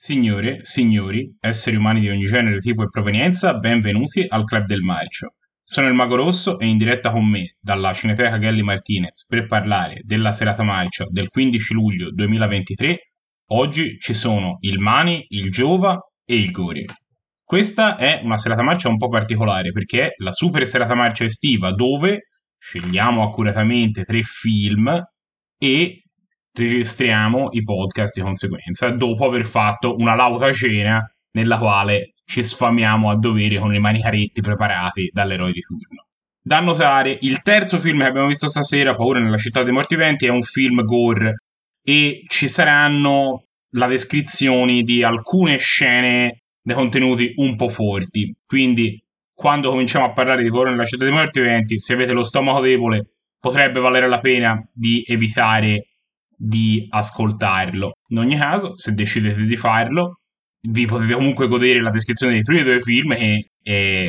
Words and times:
Signore, 0.00 0.60
signori, 0.62 1.34
esseri 1.40 1.74
umani 1.74 1.98
di 1.98 2.08
ogni 2.08 2.26
genere, 2.26 2.60
tipo 2.60 2.84
e 2.84 2.88
provenienza, 2.88 3.58
benvenuti 3.58 4.24
al 4.28 4.44
Club 4.44 4.64
del 4.64 4.82
Marcio. 4.82 5.30
Sono 5.60 5.88
il 5.88 5.94
Mago 5.94 6.14
Rosso 6.14 6.60
e 6.60 6.66
in 6.66 6.76
diretta 6.76 7.10
con 7.10 7.28
me 7.28 7.56
dalla 7.60 7.92
Cineteca 7.92 8.38
Gelli 8.38 8.62
Martinez 8.62 9.26
per 9.26 9.46
parlare 9.46 10.02
della 10.04 10.30
serata 10.30 10.62
marcia 10.62 11.04
del 11.08 11.26
15 11.26 11.74
luglio 11.74 12.12
2023. 12.12 12.96
Oggi 13.46 13.98
ci 13.98 14.14
sono 14.14 14.58
il 14.60 14.78
Mani, 14.78 15.24
il 15.30 15.50
Giova 15.50 15.98
e 16.24 16.36
il 16.36 16.52
Gori. 16.52 16.84
Questa 17.42 17.96
è 17.96 18.20
una 18.22 18.38
serata 18.38 18.62
marcia 18.62 18.88
un 18.88 18.98
po' 18.98 19.08
particolare 19.08 19.72
perché 19.72 20.06
è 20.06 20.10
la 20.22 20.30
super 20.30 20.64
serata 20.64 20.94
marcia 20.94 21.24
estiva 21.24 21.72
dove 21.72 22.26
scegliamo 22.56 23.24
accuratamente 23.24 24.04
tre 24.04 24.22
film 24.22 24.96
e 25.58 26.02
registriamo 26.58 27.48
i 27.52 27.62
podcast 27.62 28.14
di 28.16 28.20
conseguenza 28.20 28.90
dopo 28.90 29.26
aver 29.26 29.44
fatto 29.44 29.94
una 29.96 30.14
lauta 30.14 30.52
cena 30.52 31.00
nella 31.32 31.56
quale 31.58 32.14
ci 32.24 32.42
sfamiamo 32.42 33.10
a 33.10 33.16
dovere 33.16 33.58
con 33.58 33.74
i 33.74 33.78
manicaretti 33.78 34.40
preparati 34.40 35.08
dall'eroe 35.12 35.52
di 35.52 35.60
turno. 35.60 36.04
Da 36.42 36.60
notare, 36.60 37.16
il 37.22 37.42
terzo 37.42 37.78
film 37.78 38.00
che 38.00 38.06
abbiamo 38.06 38.26
visto 38.26 38.48
stasera, 38.48 38.94
Paura 38.94 39.20
nella 39.20 39.36
città 39.36 39.62
dei 39.62 39.72
morti 39.72 39.96
viventi, 39.96 40.26
è 40.26 40.30
un 40.30 40.42
film 40.42 40.82
gore 40.84 41.34
e 41.82 42.24
ci 42.26 42.48
saranno 42.48 43.44
la 43.72 43.86
descrizione 43.86 44.82
di 44.82 45.02
alcune 45.02 45.58
scene 45.58 46.42
dei 46.60 46.74
contenuti 46.74 47.32
un 47.36 47.54
po' 47.54 47.68
forti. 47.68 48.34
Quindi, 48.46 49.02
quando 49.34 49.70
cominciamo 49.70 50.06
a 50.06 50.12
parlare 50.12 50.42
di 50.42 50.50
Paura 50.50 50.70
nella 50.70 50.84
città 50.84 51.04
dei 51.04 51.12
morti 51.12 51.40
viventi, 51.40 51.80
se 51.80 51.92
avete 51.92 52.12
lo 52.12 52.22
stomaco 52.22 52.60
debole, 52.60 53.10
potrebbe 53.38 53.80
valere 53.80 54.08
la 54.08 54.20
pena 54.20 54.60
di 54.72 55.04
evitare 55.06 55.87
di 56.38 56.86
ascoltarlo. 56.88 57.94
In 58.10 58.18
ogni 58.18 58.36
caso, 58.36 58.76
se 58.76 58.92
decidete 58.92 59.42
di 59.42 59.56
farlo, 59.56 60.18
vi 60.68 60.86
potete 60.86 61.14
comunque 61.14 61.48
godere 61.48 61.80
la 61.80 61.90
descrizione 61.90 62.34
dei 62.34 62.42
primi 62.42 62.62
due 62.62 62.80
film 62.80 63.14
che 63.14 63.50
è 63.62 64.08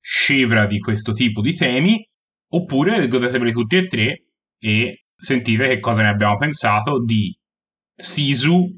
scevra 0.00 0.66
di 0.66 0.78
questo 0.78 1.12
tipo 1.12 1.40
di 1.40 1.54
temi, 1.54 2.04
oppure 2.48 3.06
godeteveli 3.06 3.52
tutti 3.52 3.76
e 3.76 3.86
tre 3.86 4.16
e 4.58 5.04
sentite 5.14 5.68
che 5.68 5.78
cosa 5.78 6.02
ne 6.02 6.08
abbiamo 6.08 6.36
pensato 6.36 7.02
di 7.02 7.32
Sisu, 7.94 8.68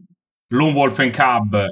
Lone 0.49 0.73
Wolf 0.73 0.99
and 0.99 1.15
Cub, 1.15 1.67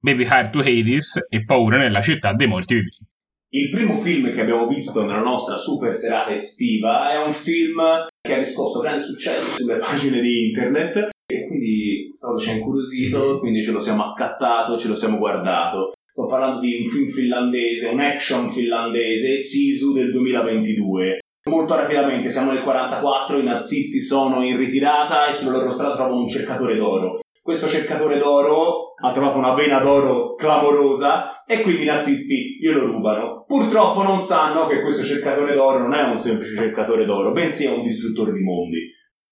Baby 0.00 0.24
Hard 0.24 0.50
to 0.50 0.58
Hades 0.58 1.26
e 1.28 1.44
Paura 1.44 1.78
nella 1.78 2.02
città 2.02 2.32
dei 2.32 2.48
morti 2.48 2.74
viventi. 2.74 3.06
Il 3.50 3.70
primo 3.70 3.94
film 3.94 4.32
che 4.32 4.40
abbiamo 4.40 4.66
visto 4.66 5.04
nella 5.04 5.20
nostra 5.20 5.56
super 5.56 5.94
serata 5.94 6.32
estiva 6.32 7.12
è 7.12 7.22
un 7.22 7.30
film 7.30 7.80
che 8.20 8.34
ha 8.34 8.38
riscosso 8.38 8.80
grande 8.80 9.04
successo 9.04 9.56
sulle 9.56 9.78
pagine 9.78 10.20
di 10.20 10.48
internet 10.48 11.10
e 11.24 11.46
quindi 11.46 12.12
cosa 12.18 12.42
ci 12.42 12.50
ha 12.50 12.54
incuriosito, 12.54 13.38
quindi 13.38 13.62
ce 13.62 13.70
lo 13.70 13.78
siamo 13.78 14.02
accattato, 14.02 14.76
ce 14.76 14.88
lo 14.88 14.96
siamo 14.96 15.18
guardato. 15.18 15.92
Sto 16.08 16.26
parlando 16.26 16.60
di 16.60 16.76
un 16.76 16.86
film 16.86 17.08
finlandese, 17.08 17.88
un 17.88 18.00
action 18.00 18.50
finlandese, 18.50 19.38
Sisu 19.38 19.92
del 19.92 20.10
2022. 20.10 21.18
Molto 21.48 21.76
rapidamente, 21.76 22.30
siamo 22.30 22.50
nel 22.50 22.62
44, 22.62 23.38
i 23.38 23.44
nazisti 23.44 24.00
sono 24.00 24.44
in 24.44 24.56
ritirata 24.56 25.28
e 25.28 25.32
sulla 25.32 25.58
loro 25.58 25.70
strada 25.70 25.94
trovano 25.94 26.22
un 26.22 26.28
cercatore 26.28 26.74
d'oro. 26.74 27.20
Questo 27.46 27.68
cercatore 27.68 28.18
d'oro 28.18 28.94
ha 29.00 29.12
trovato 29.12 29.38
una 29.38 29.54
vena 29.54 29.78
d'oro 29.78 30.34
clamorosa 30.34 31.44
e 31.46 31.60
quindi 31.60 31.82
i 31.82 31.86
nazisti 31.86 32.58
glielo 32.60 32.86
rubano. 32.86 33.44
Purtroppo 33.46 34.02
non 34.02 34.18
sanno 34.18 34.66
che 34.66 34.80
questo 34.80 35.04
cercatore 35.04 35.54
d'oro 35.54 35.78
non 35.78 35.94
è 35.94 36.02
un 36.02 36.16
semplice 36.16 36.56
cercatore 36.56 37.04
d'oro, 37.04 37.30
bensì 37.30 37.66
è 37.66 37.70
un 37.70 37.84
distruttore 37.84 38.32
di 38.32 38.42
mondi. 38.42 38.78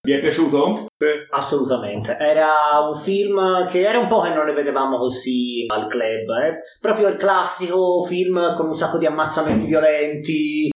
Vi 0.01 0.13
è 0.13 0.21
piaciuto? 0.21 0.87
Assolutamente, 1.31 2.17
era 2.17 2.87
un 2.89 2.95
film 2.95 3.69
che 3.69 3.81
era 3.81 3.99
un 3.99 4.07
po' 4.07 4.21
che 4.21 4.33
non 4.33 4.47
ne 4.47 4.53
vedevamo 4.53 4.97
così 4.97 5.65
al 5.67 5.89
club, 5.89 6.29
eh? 6.41 6.61
proprio 6.79 7.09
il 7.09 7.17
classico 7.17 8.05
film 8.05 8.55
con 8.55 8.69
un 8.69 8.77
sacco 8.77 8.99
di 8.99 9.07
ammazzamenti 9.07 9.67
violenti. 9.67 10.71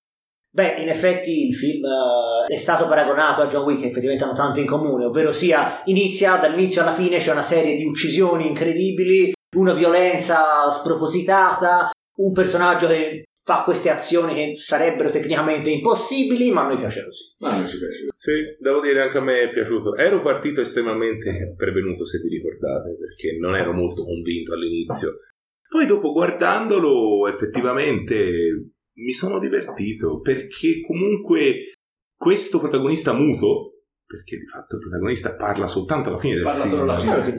Beh, 0.51 0.81
in 0.81 0.89
effetti 0.89 1.47
il 1.47 1.55
film 1.55 1.85
eh, 1.85 2.53
è 2.53 2.57
stato 2.57 2.89
paragonato 2.89 3.43
a 3.43 3.47
John 3.49 3.65
Wick, 3.65 3.85
effettivamente 3.85 4.25
hanno 4.25 4.35
tanto 4.35 4.61
in 4.61 4.67
comune, 4.67 5.05
ovvero 5.05 5.31
sia 5.33 5.83
inizia 5.85 6.37
dall'inizio 6.37 6.83
alla 6.83 6.93
fine 6.93 7.19
c'è 7.19 7.33
una 7.33 7.43
serie 7.43 7.77
di 7.77 7.85
uccisioni 7.85 8.47
incredibili, 8.49 9.33
una 9.57 9.75
violenza 9.75 10.71
spropositata, 10.71 11.91
un 12.17 12.33
personaggio 12.33 12.87
che 12.87 13.25
fa 13.49 13.63
queste 13.63 13.89
azioni 13.89 14.35
che 14.35 14.57
sarebbero 14.57 15.11
tecnicamente 15.11 15.71
impossibili, 15.71 16.51
ma 16.51 16.65
a 16.65 16.69
noi 16.69 16.79
piace 16.79 17.05
così. 17.05 17.35
Ma 17.39 17.57
non 17.57 17.67
ci 17.67 17.79
piace. 17.79 18.07
Sì, 18.15 18.33
devo 18.59 18.81
dire 18.81 19.01
anche 19.01 19.17
a 19.17 19.23
me 19.23 19.41
è 19.41 19.51
piaciuto. 19.51 19.97
Ero 19.97 20.21
partito 20.21 20.61
estremamente 20.61 21.55
prevenuto, 21.57 22.05
se 22.05 22.19
vi 22.19 22.29
ricordate, 22.29 22.97
perché 22.99 23.39
non 23.39 23.55
ero 23.55 23.73
molto 23.73 24.05
convinto 24.05 24.53
all'inizio. 24.53 25.21
Poi 25.67 25.87
dopo 25.87 26.13
guardandolo 26.13 27.27
effettivamente 27.29 28.73
mi 28.99 29.13
sono 29.13 29.39
divertito 29.39 30.21
perché 30.21 30.81
comunque 30.87 31.73
questo 32.17 32.59
protagonista 32.59 33.13
muto, 33.13 33.83
perché 34.05 34.37
di 34.39 34.47
fatto 34.47 34.77
il 34.77 34.83
protagonista 34.83 35.35
parla 35.37 35.67
soltanto 35.67 36.09
alla 36.09 36.19
fine 36.19 36.35
del 36.35 36.43
Parla 36.45 36.65
film, 36.65 36.77
solo 36.79 36.91
alla 36.93 37.01
fine. 37.01 37.15
Del 37.15 37.25
film. 37.25 37.39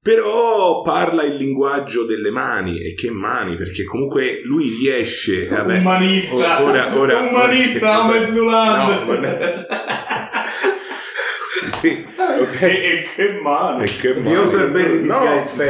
però 0.00 0.82
parla 0.82 1.24
il 1.24 1.34
linguaggio 1.34 2.04
delle 2.04 2.30
mani 2.30 2.78
e 2.80 2.94
che 2.94 3.10
mani 3.10 3.56
perché 3.56 3.84
comunque 3.84 4.40
lui 4.44 4.68
riesce 4.80 5.46
vabbè, 5.46 5.78
Umanista. 5.78 6.62
ora, 6.62 6.96
ora, 6.98 7.20
Umanista, 7.20 8.06
mezzoland. 8.06 9.06
No, 9.06 9.16
E 12.60 13.04
che 13.14 13.40
mano. 13.42 13.82
E 13.82 13.84
che 13.86 14.08
Io 14.08 14.20
mani. 14.44 14.50
per 14.50 14.70
bene 14.70 14.98
no, 15.00 15.18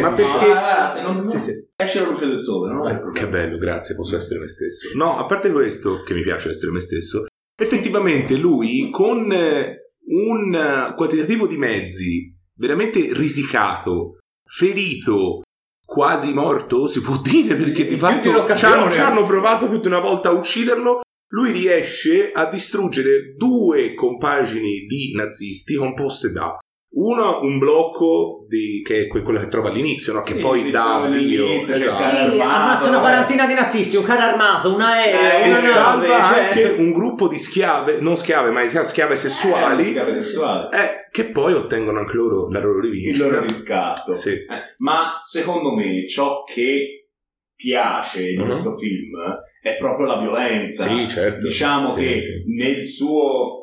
ma 0.00 0.12
perché 0.12 0.50
Ah, 0.50 0.54
ragazzi, 0.54 1.02
non, 1.02 1.28
Sì, 1.28 1.38
sì. 1.40 1.52
esce 1.76 2.00
la 2.00 2.08
luce 2.08 2.26
del 2.26 2.38
sole, 2.38 2.72
no? 2.72 3.10
Che 3.12 3.28
bello, 3.28 3.58
grazie, 3.58 3.94
posso 3.94 4.16
essere 4.16 4.40
me 4.40 4.48
stesso. 4.48 4.88
No, 4.94 5.18
a 5.18 5.26
parte 5.26 5.50
questo, 5.50 6.02
che 6.02 6.14
mi 6.14 6.22
piace 6.22 6.50
essere 6.50 6.70
me 6.70 6.80
stesso, 6.80 7.24
effettivamente 7.58 8.36
lui 8.36 8.88
con 8.90 9.30
eh, 9.32 9.90
un 10.08 10.92
quantitativo 10.96 11.46
di 11.46 11.56
mezzi 11.56 12.34
veramente 12.58 13.08
risicato, 13.12 14.18
ferito, 14.44 15.42
quasi 15.84 16.32
morto, 16.32 16.86
si 16.88 17.00
può 17.00 17.16
dire, 17.18 17.56
perché 17.56 17.84
di 17.84 17.96
fatto 17.96 18.46
ci 18.56 18.64
hanno, 18.64 18.90
ci 18.90 19.00
hanno 19.00 19.18
anzi. 19.20 19.26
provato 19.28 19.68
più 19.68 19.78
di 19.80 19.86
una 19.86 20.00
volta 20.00 20.28
a 20.30 20.32
ucciderlo. 20.32 21.00
Lui 21.30 21.50
riesce 21.50 22.30
a 22.32 22.48
distruggere 22.48 23.34
due 23.36 23.94
compagini 23.94 24.86
di 24.86 25.12
nazisti 25.14 25.74
composte 25.74 26.30
da 26.30 26.56
uno, 26.98 27.40
un 27.42 27.58
blocco 27.58 28.46
di, 28.48 28.80
che 28.82 29.02
è 29.02 29.06
que- 29.06 29.20
quello 29.22 29.38
che 29.40 29.48
trova 29.48 29.68
all'inizio, 29.68 30.14
no? 30.14 30.20
che 30.22 30.32
Sì, 30.34 30.40
poi 30.40 30.60
sì, 30.60 30.70
dà 30.70 30.94
avvio. 31.02 31.46
c'è 31.60 31.76
il 31.76 31.82
Esatto. 31.82 32.30
Sì, 32.32 32.40
ammazza 32.40 32.88
una 32.88 32.98
eh. 32.98 33.00
quarantina 33.00 33.46
di 33.46 33.52
nazisti, 33.54 33.96
un 33.96 34.04
carro 34.04 34.22
armato, 34.30 34.74
un 34.74 34.80
aereo, 34.80 35.20
Eh, 35.20 35.44
e 35.44 35.48
una 35.48 35.60
nave, 35.60 35.66
salva 35.66 36.22
cioè... 36.22 36.44
anche 36.46 36.64
un 36.78 36.92
gruppo 36.92 37.28
di 37.28 37.38
schiave, 37.38 38.00
non 38.00 38.16
schiave, 38.16 38.50
ma 38.50 38.66
schiave 38.68 39.16
sessuali, 39.16 39.82
Eh, 39.82 39.84
schiave 39.84 40.12
sessuali. 40.12 40.68
eh, 40.74 41.08
che 41.10 41.24
poi 41.24 41.52
ottengono 41.52 41.98
anche 41.98 42.14
loro 42.14 42.48
la 42.50 42.60
loro 42.60 42.78
Il 42.78 42.84
rivincita. 42.90 43.26
loro 43.26 43.40
riscatto. 43.42 44.14
Sì. 44.14 44.30
Eh, 44.30 44.46
ma 44.78 45.18
secondo 45.22 45.74
me 45.74 46.06
ciò 46.08 46.44
che 46.44 47.08
piace 47.54 48.30
in 48.30 48.40
Mhm. 48.40 48.46
questo 48.46 48.76
film 48.76 49.10
è 49.62 49.76
proprio 49.78 50.06
la 50.06 50.18
violenza. 50.20 50.86
Sì, 50.86 51.08
certo. 51.08 51.46
Diciamo 51.46 51.96
Sì, 51.96 52.02
che 52.04 52.20
sì. 52.20 52.54
nel 52.54 52.84
suo 52.84 53.55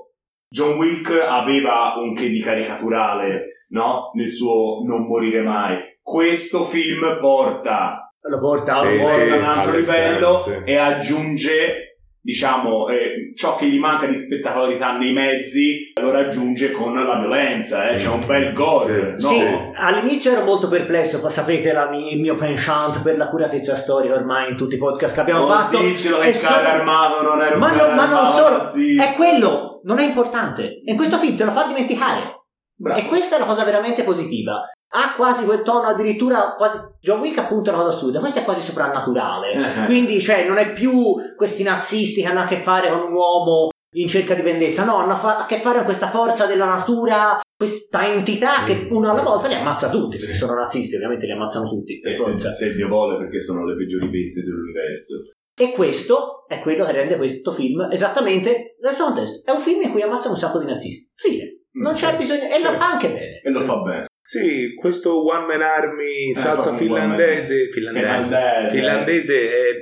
John 0.54 0.78
Wick 0.78 1.10
aveva 1.10 1.96
un 1.98 2.14
che 2.14 2.30
di 2.30 2.40
caricaturale, 2.40 3.66
no? 3.70 4.12
Nel 4.14 4.30
suo 4.30 4.84
non 4.86 5.08
morire 5.08 5.42
mai. 5.42 5.78
Questo 6.00 6.64
film 6.66 7.18
porta, 7.20 8.14
Lo 8.30 8.40
porta, 8.40 8.78
Sì, 8.82 8.98
lo 8.98 9.04
porta 9.04 9.16
porta 9.16 9.34
a 9.34 9.38
un 9.38 9.44
altro 9.46 9.72
livello 9.72 10.38
sì. 10.38 10.62
e 10.64 10.76
aggiunge 10.76 11.98
diciamo 12.22 12.88
eh, 12.90 13.23
ciò 13.36 13.56
che 13.56 13.68
gli 13.68 13.78
manca 13.80 14.06
di 14.06 14.16
spettacolarità 14.16 14.98
nei 14.98 15.14
mezzi 15.14 15.92
lo 16.02 16.12
raggiunge 16.12 16.72
con 16.72 16.94
la 16.94 17.20
violenza 17.20 17.90
eh. 17.90 17.96
c'è 17.98 18.08
un 18.10 18.26
bel 18.26 18.54
gore 18.54 19.16
Sì. 19.18 19.26
no? 19.26 19.30
Sì, 19.30 19.46
all'inizio 19.76 20.32
ero 20.32 20.44
molto 20.44 20.68
perplesso, 20.68 21.28
sapete 21.30 21.72
la 21.72 21.90
il 21.94 22.20
mio 22.22 22.36
penchant 22.38 23.02
per 23.02 23.18
l'accuratezza 23.18 23.76
storica 23.76 24.14
ormai 24.16 24.52
in 24.52 24.58
tutti 24.58 24.76
i 24.76 24.78
podcast 24.78 25.14
che 25.16 25.22
abbiamo 25.22 25.46
Non 25.48 25.50
fatto. 25.58 25.80
dicelo 25.80 26.20
che 26.20 26.30
E 26.30 26.34
solo- 26.34 26.56
armato 26.56 27.22
non 27.22 27.42
era 27.42 27.54
un 27.56 27.60
Ma, 27.60 27.72
non- 27.76 27.96
ma 27.96 28.06
non 28.08 28.32
solo, 28.32 28.58
razzista. 28.58 29.04
è 29.04 29.14
quello, 29.16 29.82
non 29.84 30.00
è 30.00 30.04
importante. 30.06 30.82
In 30.86 30.96
questo 30.96 31.18
film 31.18 31.36
te 31.36 31.44
lo 31.44 31.52
fa 31.52 31.66
dimenticare. 31.68 32.42
Bravo. 32.76 33.00
E 33.00 33.06
questa 33.06 33.36
è 33.36 33.40
la 33.40 33.46
cosa 33.46 33.64
veramente 33.64 34.04
positiva. 34.04 34.62
Ha 34.96 35.16
quasi 35.16 35.46
quel 35.46 35.64
tono 35.64 35.88
addirittura 35.88 36.54
quasi... 36.56 36.78
John 37.00 37.20
Wick 37.20 37.40
appunto 37.40 37.70
è 37.70 37.74
una 37.74 37.84
cosa 37.84 37.96
assurda, 37.96 38.20
questo 38.20 38.40
è 38.40 38.44
quasi 38.44 38.62
soprannaturale. 38.62 39.54
Eh, 39.54 39.86
Quindi, 39.86 40.22
cioè, 40.22 40.48
non 40.48 40.58
è 40.58 40.72
più 40.72 41.16
questi 41.36 41.64
nazisti 41.64 42.22
che 42.22 42.28
hanno 42.28 42.42
a 42.42 42.46
che 42.46 42.58
fare 42.58 42.90
con 42.90 43.02
un 43.08 43.14
uomo 43.14 43.70
in 43.96 44.08
cerca 44.08 44.34
di 44.34 44.42
vendetta, 44.42 44.84
no, 44.84 44.98
hanno 44.98 45.14
a 45.14 45.46
che 45.48 45.58
fare 45.58 45.78
con 45.78 45.86
questa 45.86 46.08
forza 46.08 46.46
della 46.46 46.66
natura, 46.66 47.40
questa 47.56 48.08
entità 48.12 48.64
che 48.66 48.88
uno 48.90 49.10
alla 49.10 49.22
volta 49.22 49.48
li 49.48 49.54
ammazza 49.54 49.90
tutti, 49.90 50.18
perché 50.18 50.34
sono 50.34 50.56
nazisti, 50.56 50.96
ovviamente 50.96 51.26
li 51.26 51.32
ammazzano 51.32 51.70
tutti. 51.70 52.00
per 52.00 52.12
e 52.12 52.16
se, 52.16 52.24
forza. 52.24 52.52
se 52.52 52.76
Dio 52.76 52.88
vuole 52.88 53.18
perché 53.18 53.42
sono 53.42 53.66
le 53.66 53.76
peggiori 53.76 54.10
bestie 54.10 54.44
dell'universo 54.44 55.16
E 55.56 55.72
questo 55.72 56.46
è 56.48 56.60
quello 56.62 56.86
che 56.86 56.92
rende 56.92 57.18
questo 57.18 57.52
film 57.52 57.88
esattamente 57.92 58.76
nel 58.82 58.94
suo 58.94 59.06
contesto. 59.06 59.42
È 59.44 59.52
un 59.52 59.60
film 59.60 59.82
in 59.84 59.92
cui 59.92 60.02
ammazzano 60.02 60.34
un 60.34 60.40
sacco 60.40 60.60
di 60.60 60.66
nazisti. 60.66 61.12
Fine. 61.14 61.62
Non 61.74 61.94
c'è 61.94 62.16
bisogno, 62.16 62.44
e 62.44 62.62
lo 62.62 62.72
fa 62.72 62.92
anche 62.92 63.10
bene. 63.10 63.42
e 63.44 63.52
lo 63.52 63.62
fa 63.62 63.76
bene 63.78 64.06
Sì, 64.26 64.74
questo 64.74 65.26
One 65.26 65.46
Man 65.46 65.62
Army 65.62 66.34
salsa 66.34 66.70
one 66.70 66.72
man- 66.72 66.80
finlandese, 66.80 67.70
finlandese, 67.72 68.14
Finlandese. 68.24 68.76
finlandese 68.76 69.50
è, 69.52 69.74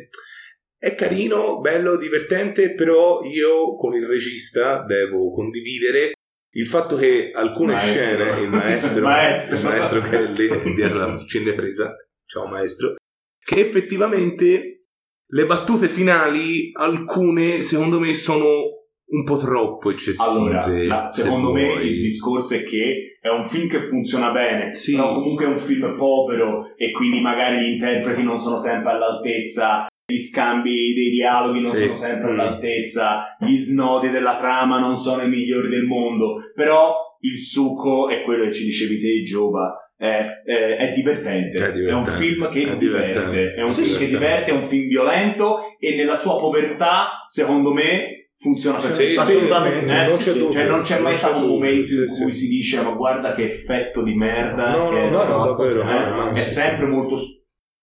è 0.78 0.96
carino, 0.96 1.60
bello, 1.60 1.96
divertente, 1.98 2.74
però 2.74 3.22
io 3.24 3.76
con 3.76 3.94
il 3.94 4.06
regista 4.06 4.84
devo 4.84 5.32
condividere 5.32 6.14
il 6.54 6.66
fatto 6.66 6.96
che 6.96 7.30
alcune 7.34 7.74
Maestro. 7.74 8.02
scene, 8.02 8.42
il 8.42 8.50
maestro, 8.52 9.02
Maestro. 9.04 9.58
il 9.58 9.64
maestro 9.64 10.02
che 10.02 10.18
è 10.18 10.28
lì 10.28 10.48
dietro 10.76 10.98
la 10.98 11.24
cinepresa, 11.28 11.96
ciao 12.26 12.48
maestro, 12.48 12.96
che 13.44 13.60
effettivamente 13.60 14.86
le 15.34 15.46
battute 15.46 15.88
finali, 15.88 16.72
alcune 16.74 17.62
secondo 17.64 18.00
me 18.00 18.14
sono 18.16 18.81
un 19.12 19.24
po' 19.24 19.38
troppo 19.38 19.92
eccessive. 19.92 20.24
Allora, 20.24 20.66
la- 20.68 21.06
se 21.06 21.22
secondo 21.24 21.52
me 21.52 21.66
vuoi. 21.66 21.88
il 21.88 22.02
discorso 22.02 22.56
è 22.56 22.64
che 22.64 23.18
è 23.20 23.28
un 23.30 23.46
film 23.46 23.68
che 23.68 23.84
funziona 23.84 24.32
bene, 24.32 24.74
Sì. 24.74 24.96
però 24.96 25.14
comunque 25.14 25.46
è 25.46 25.48
un 25.50 25.58
film 25.58 25.96
povero 25.98 26.66
e 26.76 26.92
quindi 26.92 27.20
magari 27.22 27.60
gli 27.62 27.72
interpreti 27.74 28.24
non 28.24 28.38
sono 28.38 28.58
sempre 28.58 28.92
all'altezza, 28.92 29.86
gli 30.06 30.18
scambi 30.18 30.94
dei 30.94 31.10
dialoghi 31.12 31.62
non 31.62 31.72
Sì. 31.72 31.84
sono 31.84 31.94
sempre 31.94 32.32
Mm. 32.32 32.40
all'altezza, 32.40 33.36
gli 33.40 33.56
snodi 33.58 34.10
della 34.10 34.38
trama 34.38 34.80
non 34.80 34.96
sono 34.96 35.22
i 35.24 35.30
migliori 35.30 35.70
del 35.70 35.84
mondo, 35.84 36.36
però 36.54 36.94
il 37.22 37.38
succo 37.38 38.10
è 38.10 38.24
quello 38.24 38.46
che 38.46 38.54
ci 38.54 38.66
dicevi 38.66 38.98
te, 38.98 39.24
Giova. 39.24 39.76
È, 39.96 40.20
è- 40.46 40.78
è 40.78 40.92
divertente. 40.94 41.60
È 41.60 41.72
divertente. 41.74 41.92
un 41.94 42.06
film 42.08 42.50
che 42.50 42.72
È 42.72 42.76
diverte, 42.78 43.54
è 43.54 43.62
un 43.62 43.70
film 43.70 43.98
che 44.00 44.08
diverte, 44.08 44.50
è 44.50 44.54
un 44.56 44.64
film 44.64 44.88
violento 44.88 45.60
e 45.80 45.96
nella 45.96 46.16
sua 46.16 46.40
povertà, 46.40 47.22
secondo 47.28 47.72
me, 47.72 48.21
funziona 48.42 48.80
Sì, 48.82 48.94
sì, 48.94 49.16
Assolutamente. 49.16 49.86
Eh, 49.94 50.08
non 50.08 50.18
c'è 50.18 50.32
sì, 50.32 50.40
dubbio. 50.40 50.52
cioè 50.52 50.66
non 50.68 50.82
c'è 50.82 51.00
mai 51.00 51.16
stato 51.16 51.38
un 51.44 51.48
momento 51.50 51.94
in 51.94 52.10
sì, 52.10 52.24
cui 52.24 52.34
sì. 52.34 52.46
si 52.46 52.48
dice 52.56 52.82
ma 52.82 52.90
guarda 52.92 53.34
che 53.34 53.44
effetto 53.46 54.02
di 54.04 54.16
merda 54.16 54.72
No, 54.76 54.90
che- 54.90 55.10
no, 55.12 55.24
no, 55.26 55.46
davvero. 55.46 55.82
eh, 55.82 56.10
no, 56.10 56.16
no, 56.16 56.30
è 56.32 56.34
sì. 56.36 56.54
sempre 56.54 56.88
molto, 56.88 57.18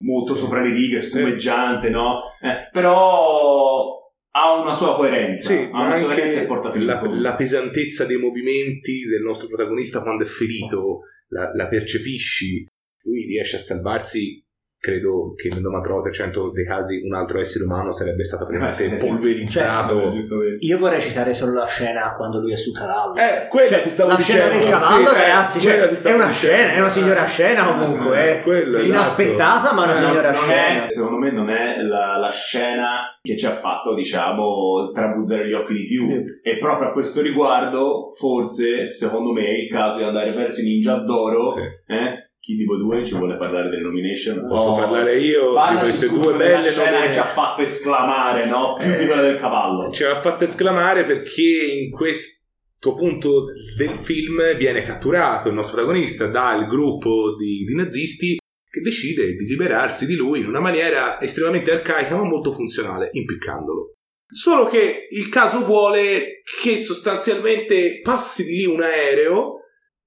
molto 0.05 0.35
sopra 0.35 0.61
le 0.61 0.73
righe 0.75 0.99
spumeggiante 1.01 1.91
no? 1.91 2.17
Eh, 2.43 2.69
però 2.73 3.97
ha 4.31 4.61
una 4.61 4.73
sua 4.73 4.95
coerenza 4.97 5.49
Sì, 5.49 5.69
ha 5.73 5.81
una 5.87 5.97
sua 5.97 6.09
coerenza 6.09 6.41
e 6.41 6.47
porta 6.47 6.71
fino 6.71 6.83
in 6.85 6.89
la, 6.91 7.01
la 7.31 7.35
pesantezza 7.37 8.05
dei 8.05 8.19
movimenti 8.19 9.05
del 9.05 9.23
nostro 9.23 9.47
protagonista 9.47 10.03
quando 10.03 10.25
è 10.25 10.27
ferito 10.27 11.01
la, 11.29 11.51
la 11.55 11.69
percepisci, 11.69 12.67
lui 13.05 13.25
riesce 13.27 13.57
a 13.57 13.61
salvarsi. 13.61 14.43
Credo 14.89 15.35
che 15.37 15.51
nel 15.53 15.61
99% 15.63 16.51
dei 16.53 16.65
casi 16.65 17.03
un 17.05 17.13
altro 17.15 17.39
essere 17.41 17.65
umano 17.65 17.93
sarebbe 17.93 18.25
stato 18.25 18.47
praticamente 18.47 18.85
Eh, 18.85 18.89
sì, 18.89 19.05
sì. 19.05 19.07
polverizzato. 19.07 19.99
Per- 20.11 20.57
Io 20.61 20.79
vorrei 20.79 21.01
citare 21.03 21.35
solo 21.35 21.53
la 21.53 21.67
scena 21.67 22.15
quando 22.17 22.39
lui 22.41 22.53
è 22.53 22.57
sul 22.57 22.75
cavallo. 22.75 23.15
Eh, 23.17 23.49
quella 23.49 23.69
Cioè, 23.69 23.83
ti 23.83 23.89
stavo 23.91 24.11
la 24.11 24.17
dicendo. 24.17 24.43
scena 24.45 24.59
del 24.59 24.69
cavallo, 24.71 25.09
Sì, 25.09 25.15
eh, 25.15 25.19
ragazzi, 25.19 25.61
cioè, 25.61 25.73
quella 25.73 25.85
è 25.85 25.89
una 26.15 26.27
dicendo. 26.27 26.33
scena, 26.33 26.73
è 26.73 26.79
una 26.79 26.89
signora 26.89 27.25
scena 27.27 27.67
comunque, 27.67 28.39
eh. 28.39 28.43
quello, 28.43 28.71
Sì, 28.71 28.77
esatto. 28.77 28.87
inaspettata, 28.87 29.73
ma 29.75 29.83
una 29.83 29.93
Eh, 29.93 29.97
signora 29.97 30.31
non 30.33 30.43
scena. 30.43 30.85
è, 30.87 30.91
secondo 30.91 31.19
me 31.19 31.33
non 31.33 31.51
è 31.51 31.83
la, 31.83 32.17
la 32.17 32.31
scena 32.31 32.87
che 33.21 33.37
ci 33.37 33.45
ha 33.47 33.51
fatto 33.53 33.95
diciamo 33.95 34.85
strabuzzare 34.85 35.47
gli 35.49 35.53
occhi 35.53 35.75
di 35.75 35.87
più 35.87 36.09
e 36.43 36.57
proprio 36.59 36.89
a 36.89 36.93
questo 36.93 37.21
riguardo 37.21 38.11
forse 38.17 38.91
secondo 38.93 39.33
me 39.33 39.45
è 39.45 39.63
il 39.65 39.69
caso 39.71 39.99
di 39.99 40.05
andare 40.05 40.33
verso 40.33 40.61
i 40.63 40.65
Ninja 40.65 40.95
d'Oro 40.97 41.55
Sì. 41.57 41.63
eh? 41.93 42.28
Chi 42.49 42.57
di 42.57 42.65
voi 42.65 42.79
due 42.79 43.05
ci 43.05 43.15
vuole 43.15 43.37
parlare 43.37 43.69
delle 43.69 43.83
nomination? 43.83 44.47
Posso 44.49 44.71
Oh, 44.71 44.75
parlare 44.75 45.19
io 45.19 45.53
di 45.71 45.79
queste 45.81 46.09
due 46.09 46.35
belle 46.35 46.71
scena 46.71 47.03
che 47.03 47.13
ci 47.13 47.19
ha 47.19 47.25
nomination. 47.25 47.27
fatto 47.35 47.61
esclamare 47.61 48.47
no? 48.47 48.75
più 48.79 48.87
di 48.87 49.03
Eh, 49.03 49.07
quella 49.07 49.21
del 49.21 49.39
cavallo 49.39 49.91
Ci 49.93 50.05
ha 50.05 50.19
fatto 50.23 50.45
esclamare 50.45 51.05
perché 51.05 51.43
in 51.43 51.91
questo 51.91 52.95
punto 52.95 53.45
del 53.77 53.99
film 54.03 54.57
viene 54.57 54.83
catturato 54.83 55.49
il 55.49 55.55
nostro 55.55 55.75
protagonista 55.77 56.27
dal 56.29 56.67
gruppo 56.69 57.37
di, 57.37 57.67
di 57.67 57.75
nazisti 57.75 58.39
che 58.67 58.81
decide 58.81 59.35
di 59.37 59.45
liberarsi 59.45 60.07
di 60.07 60.15
lui 60.17 60.41
in 60.41 60.47
una 60.47 60.61
maniera 60.61 61.21
estremamente 61.21 61.71
arcaica 61.71 62.17
ma 62.17 62.25
molto 62.25 62.53
funzionale, 62.53 63.11
impiccandolo. 63.13 63.93
Solo 64.27 64.69
che 64.69 65.07
il 65.11 65.29
caso 65.29 65.67
vuole 65.67 66.41
che 66.63 66.79
sostanzialmente 66.79 68.01
passi 68.03 68.45
di 68.45 68.57
lì 68.57 68.65
un 68.65 68.81
aereo 68.81 69.57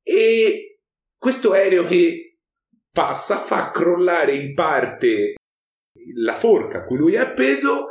e 0.02 0.80
questo 1.16 1.52
aereo 1.52 1.84
che 1.86 2.31
passa 2.92 3.38
fa 3.38 3.72
crollare 3.72 4.36
in 4.36 4.54
parte 4.54 5.34
la 6.16 6.34
forca 6.34 6.80
a 6.80 6.84
cui 6.86 6.98
lui 6.98 7.14
è 7.14 7.20
appeso 7.20 7.88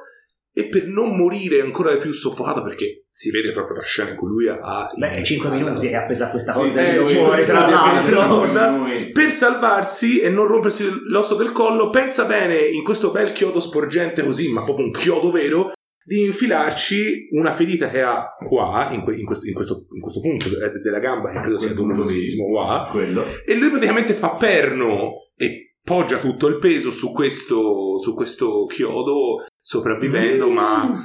e 0.53 0.69
per 0.69 0.89
non 0.89 1.17
morire 1.17 1.61
ancora 1.61 1.93
di 1.95 2.01
più 2.01 2.13
soffocato 2.13 2.63
perché 2.63 3.05
si 3.09 3.31
vede 3.31 3.53
proprio 3.53 3.77
la 3.77 3.83
scena 3.83 4.11
in 4.11 4.17
cui 4.17 4.29
lui 4.29 4.49
ha 4.49 4.91
Beh, 4.97 5.23
5 5.23 5.49
minuti 5.51 5.95
ha 5.95 6.03
appesa 6.03 6.29
questa 6.31 6.53
Sì, 6.53 6.59
cosa 6.59 6.83
sì, 6.83 7.09
sì, 7.09 7.19
muore 7.21 7.45
tra 7.45 7.69
l'altro. 7.69 8.85
per 9.13 9.31
salvarsi 9.31 10.19
e 10.21 10.29
non 10.29 10.47
rompersi 10.49 10.89
l'osso 11.09 11.37
del 11.37 11.53
collo 11.53 11.91
pensa 11.91 12.25
bene 12.25 12.57
in 12.59 12.83
questo 12.83 13.11
bel 13.13 13.33
chiodo 13.33 13.61
sporgente 13.61 14.25
così 14.25 14.53
ma 14.53 14.65
proprio 14.65 14.87
un 14.87 14.93
chiodo 14.93 15.31
vero 15.31 15.71
di 16.11 16.25
infilarci 16.25 17.29
una 17.33 17.53
ferita 17.55 17.89
che 17.89 18.03
ha 18.03 18.35
qua 18.45 18.89
in, 18.91 19.03
que- 19.03 19.15
in 19.17 19.25
questo, 19.25 19.47
in 19.47 19.55
questo- 19.55 19.87
in 19.93 20.01
questo 20.01 20.21
punto 20.21 20.49
de- 20.49 20.81
della 20.83 20.99
gamba 20.99 21.31
che 21.31 21.39
credo 21.41 21.57
sia 21.57 21.73
dolorosissimo 21.73 22.49
qua. 22.49 22.89
Quello. 22.91 23.25
E 23.47 23.55
lui 23.55 23.69
praticamente 23.69 24.15
fa 24.15 24.31
perno 24.35 25.31
e 25.37 25.77
poggia 25.81 26.19
tutto 26.19 26.49
il 26.49 26.59
peso 26.59 26.91
su 26.91 27.13
questo, 27.13 28.01
su 28.01 28.15
questo 28.17 28.65
chiodo 28.67 29.45
sopravvivendo 29.61 30.51
ma 30.51 31.01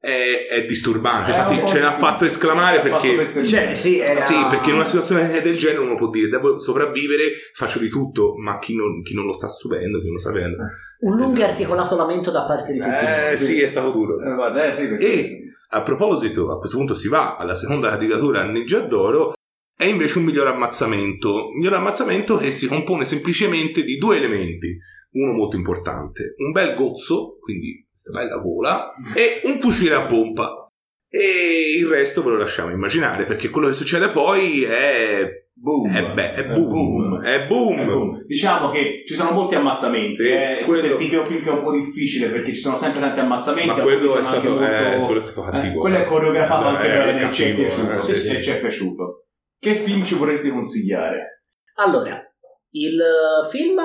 è, 0.00 0.46
è 0.50 0.66
disturbante. 0.66 1.30
Infatti 1.30 1.68
ce 1.68 1.78
l'ha 1.80 1.92
fatto 1.92 2.24
esclamare 2.24 2.78
fatto 2.80 2.88
perché 2.90 3.14
queste- 3.14 3.44
Cioè, 3.44 3.76
sì, 3.76 4.00
era... 4.00 4.20
sì, 4.20 4.34
perché 4.50 4.70
in 4.70 4.74
una 4.76 4.84
situazione 4.86 5.40
del 5.40 5.56
genere 5.56 5.80
uno 5.82 5.94
può 5.94 6.10
dire 6.10 6.28
devo 6.28 6.58
sopravvivere, 6.58 7.30
faccio 7.54 7.78
di 7.78 7.88
tutto, 7.88 8.34
ma 8.42 8.58
chi 8.58 8.74
non, 8.74 9.02
chi 9.02 9.14
non 9.14 9.24
lo 9.24 9.32
sta 9.32 9.46
subendo, 9.48 9.98
chi 9.98 10.04
non 10.06 10.14
lo 10.14 10.18
sta 10.20 10.32
vedendo. 10.32 10.56
Un 11.00 11.16
lungo 11.16 11.32
e 11.32 11.36
Esatto. 11.36 11.50
articolato 11.52 11.96
lamento 11.96 12.30
da 12.30 12.44
parte 12.44 12.72
di 12.72 12.78
tutti. 12.78 12.90
Eh 12.90 13.36
sì. 13.36 13.44
sì, 13.44 13.60
è 13.60 13.68
stato 13.68 13.90
duro. 13.92 14.20
Eh, 14.20 14.34
guarda, 14.34 14.66
eh, 14.66 14.72
sì, 14.72 14.88
perché- 14.88 15.06
E 15.06 15.42
a 15.70 15.82
proposito, 15.82 16.50
a 16.50 16.58
questo 16.58 16.76
punto 16.76 16.94
si 16.94 17.08
va 17.08 17.36
alla 17.36 17.54
seconda 17.56 17.90
candidatura 17.90 18.40
al 18.40 18.50
Ninja 18.50 18.80
d'Oro, 18.80 19.34
è 19.76 19.84
invece 19.84 20.18
un 20.18 20.24
miglior 20.24 20.48
ammazzamento. 20.48 21.48
Un 21.50 21.58
miglior 21.58 21.74
ammazzamento 21.74 22.36
che 22.36 22.50
si 22.50 22.66
compone 22.66 23.04
semplicemente 23.04 23.84
di 23.84 23.96
due 23.96 24.16
elementi, 24.16 24.76
uno 25.12 25.32
molto 25.32 25.56
importante, 25.56 26.34
un 26.38 26.50
bel 26.52 26.74
gozzo, 26.74 27.38
quindi 27.40 27.86
questa 27.90 28.10
bella 28.10 28.38
gola, 28.38 28.92
e 29.14 29.42
un 29.44 29.60
fucile 29.60 29.94
a 29.94 30.06
pompa. 30.06 30.66
E 31.10 31.76
il 31.78 31.86
resto 31.86 32.22
ve 32.22 32.30
lo 32.30 32.38
lasciamo 32.38 32.70
immaginare, 32.72 33.24
perché 33.24 33.48
quello 33.50 33.68
che 33.68 33.74
succede 33.74 34.08
poi 34.08 34.64
è 34.64 35.46
boom 35.60 35.94
È, 35.94 36.12
be- 36.12 36.32
è 36.34 36.46
boom. 36.46 37.20
È 37.22 37.46
boom. 37.46 37.78
Eh, 37.80 37.84
boom. 37.86 38.24
Diciamo 38.26 38.70
che 38.70 39.02
ci 39.06 39.14
sono 39.14 39.32
molti 39.32 39.54
ammazzamenti. 39.54 40.16
Sì, 40.16 40.28
eh, 40.30 40.62
questo 40.64 40.86
è 40.86 40.96
tipo 40.96 41.20
di 41.20 41.26
film 41.26 41.42
che 41.42 41.48
è 41.48 41.52
un 41.52 41.62
po' 41.62 41.72
difficile 41.72 42.30
perché 42.30 42.54
ci 42.54 42.60
sono 42.60 42.76
sempre 42.76 43.00
tanti 43.00 43.20
ammazzamenti. 43.20 43.66
Ma 43.68 43.74
alcuni 43.74 43.94
quello 43.96 44.08
è, 44.14 44.22
sono 44.22 44.26
anche 44.28 44.48
stato, 44.48 44.64
eh, 44.64 44.88
molto- 44.90 45.04
quello 45.06 45.20
è 45.20 45.22
stato 45.22 45.42
cattivo. 45.50 45.72
Eh, 45.72 45.76
quello 45.80 45.96
è 45.96 46.04
coreografato 46.04 46.64
Eh, 46.64 46.68
anche 46.68 46.92
è 46.92 46.96
bene 46.96 47.28
e 47.28 47.32
ci 47.32 47.42
è 47.42 47.46
cattivo, 47.54 47.66
piaciuto. 47.66 47.98
eh, 47.98 48.02
sì, 48.02 48.14
sì. 48.14 48.42
ci 48.42 48.50
è 48.50 48.60
piaciuto. 48.60 49.26
Che 49.58 49.74
film 49.74 50.02
ci 50.04 50.14
vorresti 50.14 50.50
consigliare? 50.50 51.42
Allora, 51.76 52.22
il 52.70 53.00
eh, 53.00 53.48
film, 53.50 53.80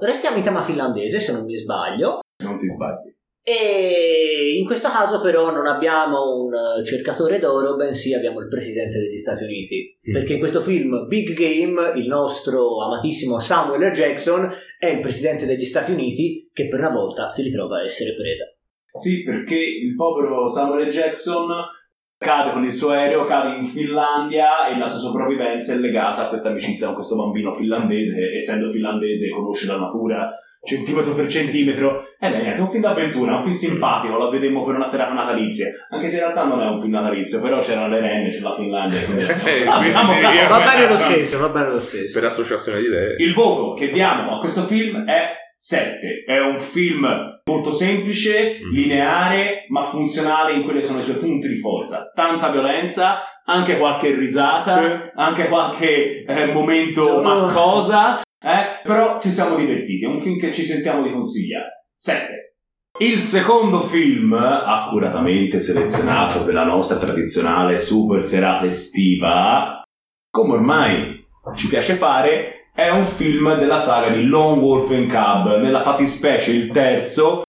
restiamo 0.00 0.36
in 0.36 0.42
tema 0.42 0.62
finlandese 0.62 1.20
se 1.20 1.32
non 1.32 1.44
mi 1.44 1.56
sbaglio, 1.56 2.20
Non 2.44 2.56
ti 2.58 2.66
sbagli. 2.66 3.16
E 3.48 4.58
in 4.58 4.66
questo 4.66 4.90
caso 4.90 5.22
però 5.22 5.50
non 5.50 5.66
abbiamo 5.66 6.36
un 6.36 6.52
eh, 6.52 6.84
cercatore 6.84 7.38
d'oro, 7.38 7.76
bensì 7.76 8.12
abbiamo 8.12 8.40
il 8.40 8.48
presidente 8.48 8.98
degli 8.98 9.16
Stati 9.16 9.44
Uniti. 9.44 9.98
Mm. 10.06 10.12
Perché 10.12 10.34
in 10.34 10.38
questo 10.38 10.60
film 10.60 11.06
Big 11.06 11.32
Game 11.32 11.98
il 11.98 12.06
nostro 12.06 12.84
amatissimo 12.84 13.40
Samuel. 13.40 13.90
Jackson 13.92 14.52
è 14.78 14.88
il 14.88 15.00
presidente 15.00 15.46
degli 15.46 15.64
Stati 15.64 15.92
Uniti 15.92 16.50
che 16.52 16.68
per 16.68 16.80
una 16.80 16.90
volta 16.90 17.30
si 17.30 17.40
ritrova 17.40 17.78
a 17.78 17.84
essere 17.84 18.14
preda. 18.14 18.54
Sì, 18.92 19.22
perché 19.22 19.56
il 19.56 19.94
povero 19.94 20.46
Samuel. 20.46 20.90
Jackson 20.90 21.48
cade 22.18 22.52
con 22.52 22.64
il 22.64 22.72
suo 22.72 22.90
aereo, 22.90 23.24
cade 23.24 23.56
in 23.56 23.64
Finlandia 23.64 24.68
e 24.68 24.76
la 24.76 24.88
sua 24.88 25.00
sopravvivenza 25.00 25.72
è 25.72 25.78
legata 25.78 26.26
a 26.26 26.28
questa 26.28 26.50
amicizia 26.50 26.88
con 26.88 26.96
questo 26.96 27.16
bambino 27.16 27.54
finlandese. 27.54 28.30
Essendo 28.34 28.68
finlandese, 28.68 29.30
conosce 29.30 29.68
la 29.68 29.78
natura 29.78 30.38
centimetro 30.62 31.14
per 31.14 31.28
centimetro. 31.30 32.02
E 32.20 32.28
beh, 32.30 32.40
niente, 32.42 32.58
è 32.58 32.60
un 32.60 32.68
film 32.70 32.82
d'avventura, 32.82 33.36
un 33.36 33.42
film 33.42 33.54
simpatico, 33.54 34.16
la 34.16 34.28
vedemmo 34.30 34.64
per 34.64 34.74
una 34.74 34.84
serata 34.84 35.12
natalizia. 35.12 35.66
Anche 35.90 36.08
se 36.08 36.16
in 36.18 36.22
realtà 36.22 36.44
non 36.44 36.60
è 36.60 36.66
un 36.66 36.80
film 36.80 36.92
natalizio, 36.92 37.40
però 37.40 37.58
c'erano 37.60 37.88
le 37.88 38.00
renne, 38.00 38.30
c'è 38.30 38.40
la 38.40 38.54
Finlandia. 38.54 39.04
quindi- 39.04 39.24
quindi- 39.24 39.94
dato- 39.94 40.48
Va 40.48 40.60
bene 40.64 40.88
lo 40.88 40.98
stesso, 40.98 41.38
va 41.38 41.48
bene 41.48 41.68
lo 41.70 41.78
stesso. 41.80 42.18
Per 42.18 42.28
associazione 42.28 42.80
di 42.80 42.86
idee. 42.86 43.14
il 43.18 43.34
voto 43.34 43.74
che 43.74 43.90
diamo 43.90 44.36
a 44.36 44.40
questo 44.40 44.62
film 44.64 45.04
è 45.06 45.30
7. 45.60 46.22
È 46.26 46.38
un 46.40 46.56
film 46.58 47.06
molto 47.44 47.70
semplice, 47.72 48.58
Mhm. 48.62 48.70
lineare, 48.74 49.64
ma 49.70 49.82
funzionale 49.82 50.52
in 50.52 50.62
quelli 50.62 50.80
che 50.80 50.86
sono 50.86 51.00
i 51.00 51.02
suoi 51.02 51.16
punti 51.16 51.48
di 51.48 51.56
forza. 51.58 52.12
Tanta 52.14 52.50
violenza, 52.50 53.20
anche 53.44 53.76
qualche 53.78 54.14
risata, 54.14 54.80
Sì. 54.82 55.10
anche 55.16 55.48
qualche 55.48 56.24
eh, 56.24 56.52
momento 56.52 57.02
Oh. 57.02 57.22
ma 57.22 57.50
cosa, 57.52 58.20
eh? 58.40 58.80
però 58.84 59.20
ci 59.20 59.30
siamo 59.30 59.56
divertiti. 59.56 60.04
È 60.04 60.08
un 60.08 60.18
film 60.18 60.38
che 60.38 60.52
ci 60.52 60.64
sentiamo 60.64 61.02
di 61.02 61.12
consigliare. 61.12 61.86
7. 61.96 62.54
Il 63.00 63.20
secondo 63.20 63.82
film, 63.82 64.32
accuratamente 64.32 65.60
selezionato 65.60 66.44
per 66.44 66.54
la 66.54 66.64
nostra 66.64 66.98
tradizionale 66.98 67.78
super 67.78 68.22
serata 68.22 68.66
estiva, 68.66 69.82
come 70.30 70.54
ormai 70.54 71.24
ci 71.54 71.68
piace 71.68 71.94
fare, 71.94 72.70
è 72.74 72.88
un 72.90 73.04
film 73.04 73.56
della 73.56 73.76
saga 73.76 74.14
di 74.14 74.24
Lone 74.24 74.60
Wolf 74.60 74.90
and 74.90 75.10
Cub, 75.10 75.60
nella 75.60 75.80
fattispecie 75.80 76.50
il 76.52 76.70
terzo, 76.70 77.42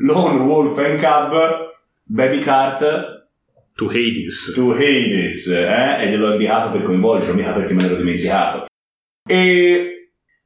Lone 0.00 0.40
Wolf 0.40 0.78
and 0.78 1.00
Cub, 1.00 1.72
Baby 2.02 2.40
Cart 2.40 2.80
To 3.74 3.88
Hades. 3.88 4.52
to 4.54 4.72
Hades, 4.72 5.48
eh? 5.48 6.02
e 6.02 6.08
gliel'ho 6.08 6.32
indicato 6.32 6.70
per 6.70 6.82
coinvolgerlo, 6.82 7.34
mica 7.34 7.52
perché 7.52 7.72
me 7.72 7.82
l'ero 7.82 7.96
dimenticato. 7.96 8.66
E 9.26 9.93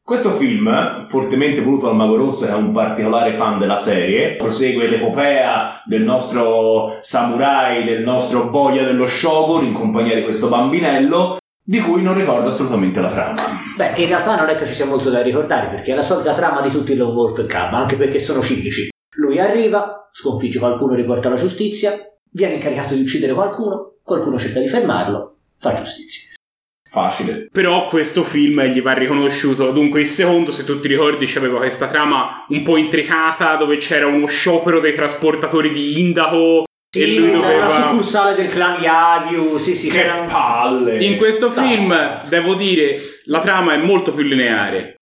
questo 0.08 0.30
film, 0.36 1.06
fortemente 1.06 1.60
voluto 1.60 1.84
dal 1.84 1.94
Mago 1.94 2.16
Rosso, 2.16 2.46
che 2.46 2.52
è 2.52 2.54
un 2.54 2.72
particolare 2.72 3.34
fan 3.34 3.58
della 3.58 3.76
serie, 3.76 4.36
prosegue 4.36 4.88
l'epopea 4.88 5.82
del 5.84 6.02
nostro 6.02 6.96
samurai, 7.00 7.84
del 7.84 8.04
nostro 8.04 8.48
boia 8.48 8.84
dello 8.84 9.06
shogun 9.06 9.66
in 9.66 9.74
compagnia 9.74 10.14
di 10.14 10.22
questo 10.22 10.48
bambinello, 10.48 11.36
di 11.62 11.78
cui 11.80 12.02
non 12.02 12.14
ricordo 12.14 12.48
assolutamente 12.48 13.00
la 13.00 13.10
trama. 13.10 13.42
Beh, 13.76 14.00
in 14.00 14.06
realtà 14.06 14.34
non 14.36 14.48
è 14.48 14.56
che 14.56 14.64
ci 14.64 14.74
sia 14.74 14.86
molto 14.86 15.10
da 15.10 15.20
ricordare, 15.20 15.68
perché 15.68 15.92
è 15.92 15.94
la 15.94 16.02
solita 16.02 16.32
trama 16.32 16.62
di 16.62 16.70
tutti 16.70 16.92
i 16.92 16.96
Lone 16.96 17.12
Wolf 17.12 17.38
e 17.40 17.42
Cub, 17.42 17.74
anche 17.74 17.96
perché 17.96 18.18
sono 18.18 18.40
cinici. 18.40 18.88
Lui 19.16 19.38
arriva, 19.38 20.08
sconfigge 20.10 20.58
qualcuno, 20.58 20.94
riporta 20.94 21.28
la 21.28 21.36
giustizia, 21.36 21.92
viene 22.30 22.54
incaricato 22.54 22.94
di 22.94 23.02
uccidere 23.02 23.34
qualcuno, 23.34 23.96
qualcuno 24.02 24.38
cerca 24.38 24.58
di 24.58 24.68
fermarlo, 24.68 25.36
fa 25.58 25.74
giustizia. 25.74 26.27
Facile. 26.90 27.48
Però 27.52 27.88
questo 27.88 28.24
film 28.24 28.62
gli 28.64 28.80
va 28.80 28.92
riconosciuto. 28.92 29.70
Dunque, 29.72 30.00
il 30.00 30.06
secondo, 30.06 30.50
se 30.50 30.64
tu 30.64 30.80
ti 30.80 30.88
ricordi, 30.88 31.26
c'aveva 31.26 31.58
questa 31.58 31.88
trama 31.88 32.46
un 32.48 32.62
po' 32.62 32.76
intricata 32.78 33.56
dove 33.56 33.76
c'era 33.76 34.06
uno 34.06 34.26
sciopero 34.26 34.80
dei 34.80 34.94
trasportatori 34.94 35.70
di 35.70 36.00
Indaco 36.00 36.64
e 36.90 37.06
lui 37.14 37.30
la 37.30 37.38
doveva. 37.38 37.82
succursale 37.90 38.34
del 38.34 38.48
clan 38.48 38.80
Yagyu, 38.80 39.58
sì 39.58 39.76
sì, 39.76 39.90
Che 39.90 39.98
c'era 39.98 40.24
palle! 40.24 41.04
In 41.04 41.18
questo 41.18 41.48
Dai. 41.48 41.68
film, 41.68 42.22
devo 42.28 42.54
dire, 42.54 42.98
la 43.26 43.40
trama 43.40 43.74
è 43.74 43.76
molto 43.76 44.14
più 44.14 44.24
lineare. 44.24 44.94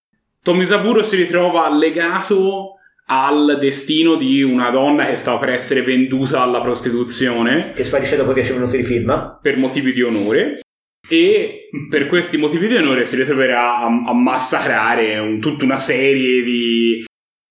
Tomisaburo 0.42 1.04
si 1.04 1.14
ritrova 1.16 1.68
legato 1.72 2.72
al 3.08 3.58
destino 3.60 4.16
di 4.16 4.42
una 4.42 4.70
donna 4.70 5.06
che 5.06 5.14
stava 5.14 5.38
per 5.38 5.50
essere 5.50 5.82
venduta 5.82 6.42
alla 6.42 6.60
prostituzione 6.60 7.72
che 7.72 7.84
sparisce 7.84 8.16
dopo 8.16 8.32
10 8.32 8.52
minuti 8.54 8.76
di 8.76 8.82
film. 8.82 9.38
per 9.40 9.56
motivi 9.56 9.92
di 9.92 10.02
onore 10.02 10.60
e 11.08 11.68
per 11.88 12.06
questi 12.06 12.36
motivi 12.36 12.66
di 12.68 12.76
onore 12.76 13.04
si 13.04 13.16
ritroverà 13.16 13.76
a, 13.78 13.84
a 13.84 14.12
massacrare 14.12 15.18
un- 15.18 15.40
tutta 15.40 15.64
una 15.64 15.78
serie 15.78 16.42
di 16.42 17.04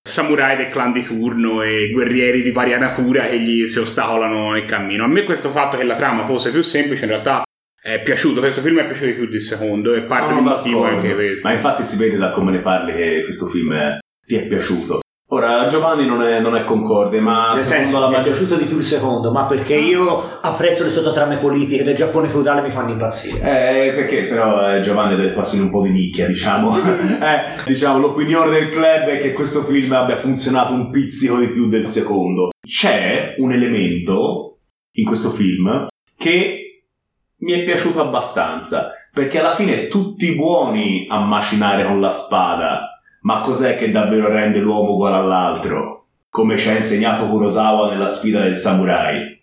samurai 0.08 0.56
del 0.56 0.70
clan 0.70 0.92
di 0.92 1.02
turno 1.02 1.62
e 1.62 1.90
guerrieri 1.92 2.44
di 2.44 2.52
varia 2.52 2.78
natura 2.78 3.28
che 3.28 3.40
gli 3.40 3.66
si 3.66 3.80
ostacolano 3.80 4.52
nel 4.52 4.66
cammino. 4.66 5.04
A 5.04 5.08
me 5.08 5.24
questo 5.24 5.50
fatto 5.50 5.78
che 5.78 5.84
la 5.84 5.96
trama 5.96 6.26
fosse 6.26 6.52
più 6.52 6.62
semplice 6.62 7.04
in 7.06 7.10
realtà 7.10 7.44
è 7.82 8.02
piaciuto, 8.02 8.40
questo 8.40 8.62
film 8.62 8.80
è 8.80 8.86
piaciuto 8.86 9.06
di 9.08 9.14
più 9.14 9.28
del 9.28 9.42
secondo 9.42 9.94
e 9.94 10.02
parte 10.02 10.30
Sono 10.30 10.42
del 10.42 10.52
motivo 10.52 10.88
è 10.88 10.92
anche 10.92 11.14
questo. 11.14 11.48
Ma 11.48 11.54
infatti 11.54 11.84
si 11.84 11.98
vede 11.98 12.18
da 12.18 12.32
come 12.32 12.52
ne 12.52 12.60
parli 12.60 12.94
che 12.94 13.22
questo 13.24 13.48
film 13.48 13.74
ti 14.26 14.36
è 14.36 14.48
piaciuto. 14.48 15.02
Ora, 15.30 15.66
Giovanni 15.66 16.06
non 16.06 16.22
è, 16.22 16.40
non 16.40 16.56
è 16.56 16.64
concorde, 16.64 17.20
ma 17.20 17.54
Nel 17.54 17.58
secondo 17.58 17.84
senso, 17.84 18.00
la 18.00 18.08
mi 18.08 18.14
è 18.14 18.18
maggior 18.18 18.36
piaciuto 18.36 18.58
di 18.58 18.66
più 18.66 18.78
il 18.78 18.84
secondo, 18.84 19.32
ma 19.32 19.46
perché 19.46 19.74
io 19.74 20.40
apprezzo 20.40 20.84
le 20.84 20.92
sottotrame 20.92 21.38
politiche 21.38 21.84
del 21.84 21.96
Giappone 21.96 22.28
feudale 22.28 22.62
mi 22.62 22.70
fanno 22.70 22.92
impazzire. 22.92 23.40
Eh, 23.40 23.94
perché 23.94 24.26
però 24.26 24.76
eh, 24.76 24.82
Giovanni 24.82 25.20
è 25.26 25.34
quasi 25.34 25.58
in 25.58 25.64
un 25.64 25.72
po' 25.72 25.82
di 25.82 25.90
nicchia, 25.90 26.28
diciamo. 26.28 26.78
eh, 26.78 27.64
diciamo, 27.66 27.98
l'opinione 27.98 28.52
del 28.52 28.70
club 28.70 29.08
è 29.08 29.18
che 29.18 29.34
questo 29.34 29.64
film 29.64 29.94
abbia 29.94 30.16
funzionato 30.16 30.74
un 30.74 30.92
pizzico 30.92 31.40
di 31.40 31.48
più 31.48 31.68
del 31.68 31.88
secondo. 31.88 32.52
C'è 32.62 33.34
un 33.40 33.52
elemento 33.52 34.60
in 34.92 35.06
questo 35.06 35.32
film 35.32 35.88
che 36.16 36.84
mi 37.38 37.52
è 37.52 37.64
piaciuto 37.64 38.00
abbastanza, 38.00 38.92
perché 39.12 39.40
alla 39.40 39.56
fine 39.56 39.88
tutti 39.88 40.36
buoni 40.36 41.08
a 41.10 41.20
macinare 41.20 41.84
con 41.86 42.00
la 42.00 42.12
spada, 42.12 42.95
ma 43.26 43.40
cos'è 43.40 43.76
che 43.76 43.92
davvero 43.92 44.30
rende 44.30 44.60
l'uomo 44.60 44.92
uguale 44.94 45.18
all'altro? 45.18 46.06
Come 46.30 46.58
ci 46.58 46.70
ha 46.70 46.74
insegnato 46.74 47.28
Kurosawa 47.28 47.90
nella 47.90 48.08
sfida 48.08 48.42
del 48.42 48.56
samurai. 48.56 49.42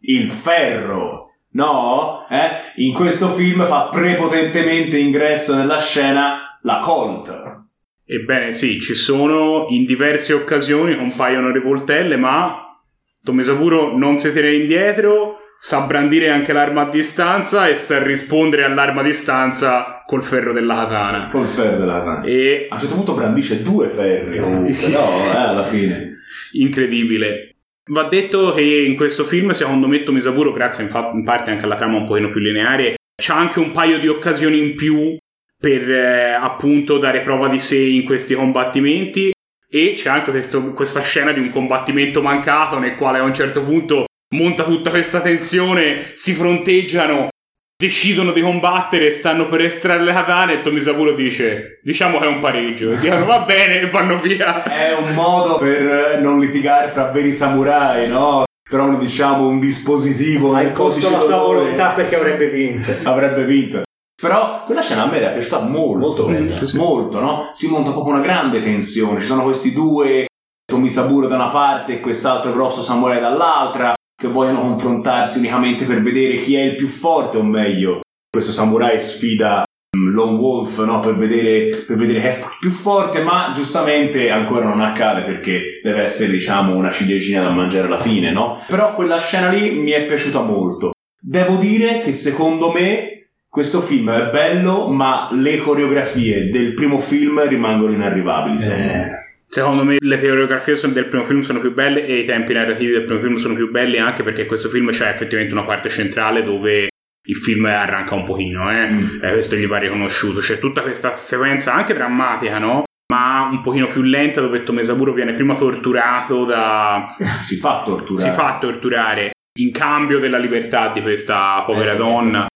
Il 0.00 0.30
ferro! 0.30 1.30
No? 1.50 2.26
Eh? 2.28 2.82
In 2.82 2.92
questo 2.92 3.28
film 3.28 3.64
fa 3.64 3.88
prepotentemente 3.90 4.98
ingresso 4.98 5.54
nella 5.54 5.78
scena 5.78 6.58
la 6.62 6.80
Colt. 6.82 7.62
Ebbene 8.04 8.52
sì, 8.52 8.78
ci 8.80 8.94
sono 8.94 9.66
in 9.70 9.86
diverse 9.86 10.34
occasioni 10.34 10.94
compaiono 10.94 11.50
rivoltelle, 11.50 12.16
ma 12.16 12.78
Tomesaburo 13.22 13.96
non 13.96 14.18
si 14.18 14.32
tira 14.32 14.50
indietro, 14.50 15.38
sa 15.58 15.80
brandire 15.80 16.28
anche 16.30 16.52
l'arma 16.52 16.82
a 16.82 16.88
distanza 16.90 17.68
e 17.68 17.74
sa 17.74 18.02
rispondere 18.02 18.64
all'arma 18.64 19.00
a 19.00 19.04
distanza 19.04 20.02
col 20.06 20.22
ferro 20.22 20.52
della 20.52 20.74
katana. 20.74 21.28
Col 21.28 21.46
ferro 21.46 21.78
della 21.78 21.98
katana. 21.98 22.22
E 22.24 22.66
A 22.68 22.74
un 22.74 22.80
certo 22.80 22.94
punto 22.94 23.14
brandisce 23.14 23.62
due 23.62 23.88
ferri 23.88 24.38
comunque, 24.40 24.88
no? 24.88 25.32
Eh, 25.32 25.36
alla 25.36 25.64
fine. 25.64 26.10
incredibile. 26.52 27.56
Va 27.90 28.04
detto 28.04 28.52
che 28.54 28.62
in 28.62 28.96
questo 28.96 29.24
film, 29.24 29.50
secondo 29.50 29.86
me, 29.86 30.02
Tomisaburo, 30.02 30.52
grazie 30.52 30.84
in 30.84 31.22
parte 31.24 31.50
anche 31.50 31.64
alla 31.64 31.76
trama 31.76 31.98
un 31.98 32.06
pochino 32.06 32.30
più 32.30 32.40
lineare, 32.40 32.94
c'ha 33.22 33.36
anche 33.36 33.58
un 33.60 33.72
paio 33.72 33.98
di 33.98 34.08
occasioni 34.08 34.58
in 34.58 34.74
più 34.74 35.16
per 35.58 35.90
eh, 35.90 36.30
appunto 36.32 36.98
dare 36.98 37.20
prova 37.20 37.48
di 37.48 37.58
sé 37.58 37.78
in 37.78 38.04
questi 38.04 38.34
combattimenti 38.34 39.32
e 39.68 39.92
c'è 39.96 40.08
anche 40.10 40.30
questo- 40.30 40.72
questa 40.72 41.00
scena 41.02 41.32
di 41.32 41.40
un 41.40 41.50
combattimento 41.50 42.22
mancato 42.22 42.78
nel 42.78 42.94
quale 42.96 43.18
a 43.18 43.22
un 43.22 43.34
certo 43.34 43.62
punto 43.64 44.04
monta 44.34 44.64
tutta 44.64 44.90
questa 44.90 45.20
tensione, 45.20 46.10
si 46.14 46.32
fronteggiano, 46.32 47.28
decidono 47.76 48.32
di 48.32 48.40
combattere, 48.40 49.10
stanno 49.10 49.48
per 49.48 49.60
estrarre 49.62 50.02
le 50.04 50.12
katane 50.12 50.54
e 50.54 50.62
Tomisaburo 50.62 51.12
dice 51.12 51.80
diciamo 51.82 52.18
che 52.18 52.24
è 52.24 52.28
un 52.28 52.40
pareggio 52.40 52.92
e 52.92 52.98
dicono 52.98 53.24
va 53.24 53.40
bene 53.40 53.80
e 53.80 53.90
vanno 53.90 54.20
via. 54.20 54.62
È 54.64 54.94
un 54.94 55.14
modo 55.14 55.56
per 55.56 56.20
non 56.20 56.38
litigare 56.40 56.90
fra 56.90 57.06
veri 57.10 57.32
samurai, 57.32 58.08
no? 58.08 58.44
Trovano, 58.68 58.96
diciamo, 58.96 59.46
un 59.46 59.60
dispositivo 59.60 60.54
Ha 60.54 60.62
imposto 60.62 61.10
la 61.10 61.20
sua 61.20 61.36
volontà 61.36 61.90
perché 61.90 62.16
avrebbe 62.16 62.48
vinto. 62.48 62.92
avrebbe 63.04 63.44
vinto. 63.44 63.82
Però 64.20 64.62
quella 64.64 64.80
scena 64.80 65.02
a 65.02 65.06
me 65.06 65.18
era 65.18 65.30
piaciuta 65.30 65.60
molto, 65.60 65.98
Molto 66.06 66.24
bella. 66.26 66.56
Sì, 66.58 66.66
sì. 66.68 66.76
molto, 66.76 67.20
no? 67.20 67.50
Si 67.52 67.68
monta 67.68 67.90
proprio 67.90 68.14
una 68.14 68.22
grande 68.22 68.60
tensione. 68.60 69.20
Ci 69.20 69.26
sono 69.26 69.42
questi 69.42 69.72
due, 69.72 70.26
Tomisaburo 70.64 71.28
da 71.28 71.34
una 71.34 71.50
parte 71.50 71.94
e 71.94 72.00
quest'altro 72.00 72.52
grosso 72.52 72.80
samurai 72.80 73.20
dall'altra, 73.20 73.92
che 74.16 74.28
vogliono 74.28 74.60
confrontarsi 74.60 75.38
unicamente 75.38 75.84
per 75.84 76.02
vedere 76.02 76.36
chi 76.36 76.56
è 76.56 76.62
il 76.62 76.76
più 76.76 76.86
forte, 76.86 77.36
o 77.36 77.42
meglio, 77.42 78.00
questo 78.30 78.52
samurai 78.52 79.00
sfida 79.00 79.64
mm, 79.96 80.12
Lone 80.12 80.38
Wolf, 80.38 80.84
no? 80.84 81.00
Per 81.00 81.16
vedere, 81.16 81.84
per 81.84 81.96
vedere 81.96 82.20
chi 82.20 82.26
è 82.26 82.38
più 82.60 82.70
forte, 82.70 83.22
ma 83.22 83.52
giustamente 83.54 84.30
ancora 84.30 84.66
non 84.66 84.80
accade 84.80 85.22
perché 85.22 85.80
deve 85.82 86.02
essere, 86.02 86.32
diciamo, 86.32 86.74
una 86.76 86.90
ciliegina 86.90 87.42
da 87.42 87.50
mangiare 87.50 87.86
alla 87.86 87.98
fine, 87.98 88.32
no? 88.32 88.60
Però 88.66 88.94
quella 88.94 89.18
scena 89.18 89.48
lì 89.48 89.72
mi 89.78 89.90
è 89.90 90.04
piaciuta 90.04 90.42
molto. 90.42 90.92
Devo 91.20 91.56
dire 91.56 92.00
che 92.00 92.12
secondo 92.12 92.70
me 92.70 93.14
questo 93.48 93.80
film 93.80 94.10
è 94.10 94.30
bello, 94.30 94.88
ma 94.88 95.28
le 95.30 95.58
coreografie 95.58 96.48
del 96.48 96.74
primo 96.74 96.98
film 96.98 97.46
rimangono 97.48 97.92
inarrivabili. 97.92 98.58
Eh, 98.64 99.23
Secondo 99.54 99.84
me 99.84 99.98
le 100.00 100.18
coreografie 100.18 100.74
del 100.90 101.06
primo 101.06 101.22
film 101.22 101.38
sono 101.38 101.60
più 101.60 101.72
belle 101.72 102.04
e 102.04 102.18
i 102.18 102.24
tempi 102.24 102.52
narrativi 102.52 102.90
del 102.90 103.04
primo 103.04 103.20
film 103.20 103.36
sono 103.36 103.54
più 103.54 103.70
belli 103.70 103.98
anche 103.98 104.24
perché 104.24 104.46
questo 104.46 104.68
film 104.68 104.90
c'è 104.90 105.08
effettivamente 105.08 105.54
una 105.54 105.62
parte 105.62 105.90
centrale 105.90 106.42
dove 106.42 106.88
il 107.26 107.36
film 107.36 107.64
arranca 107.66 108.16
un 108.16 108.24
pochino, 108.24 108.68
eh. 108.68 108.90
Mm. 108.90 109.22
Eh, 109.22 109.30
questo 109.30 109.54
gli 109.54 109.68
va 109.68 109.78
riconosciuto. 109.78 110.40
C'è 110.40 110.58
tutta 110.58 110.82
questa 110.82 111.16
sequenza 111.18 111.72
anche 111.72 111.94
drammatica, 111.94 112.58
no? 112.58 112.82
Ma 113.12 113.48
un 113.48 113.60
pochino 113.60 113.86
più 113.86 114.02
lenta 114.02 114.40
dove 114.40 114.64
Tomesaburo 114.64 115.12
viene 115.12 115.34
prima 115.34 115.54
torturato 115.54 116.44
da... 116.44 117.14
Si 117.40 117.54
fa 117.54 117.84
torturare. 117.84 118.28
si 118.28 118.34
fa 118.34 118.58
torturare 118.58 119.30
in 119.60 119.70
cambio 119.70 120.18
della 120.18 120.38
libertà 120.38 120.88
di 120.88 121.00
questa 121.00 121.62
povera 121.64 121.92
Eh, 121.92 121.96
donna 121.96 122.46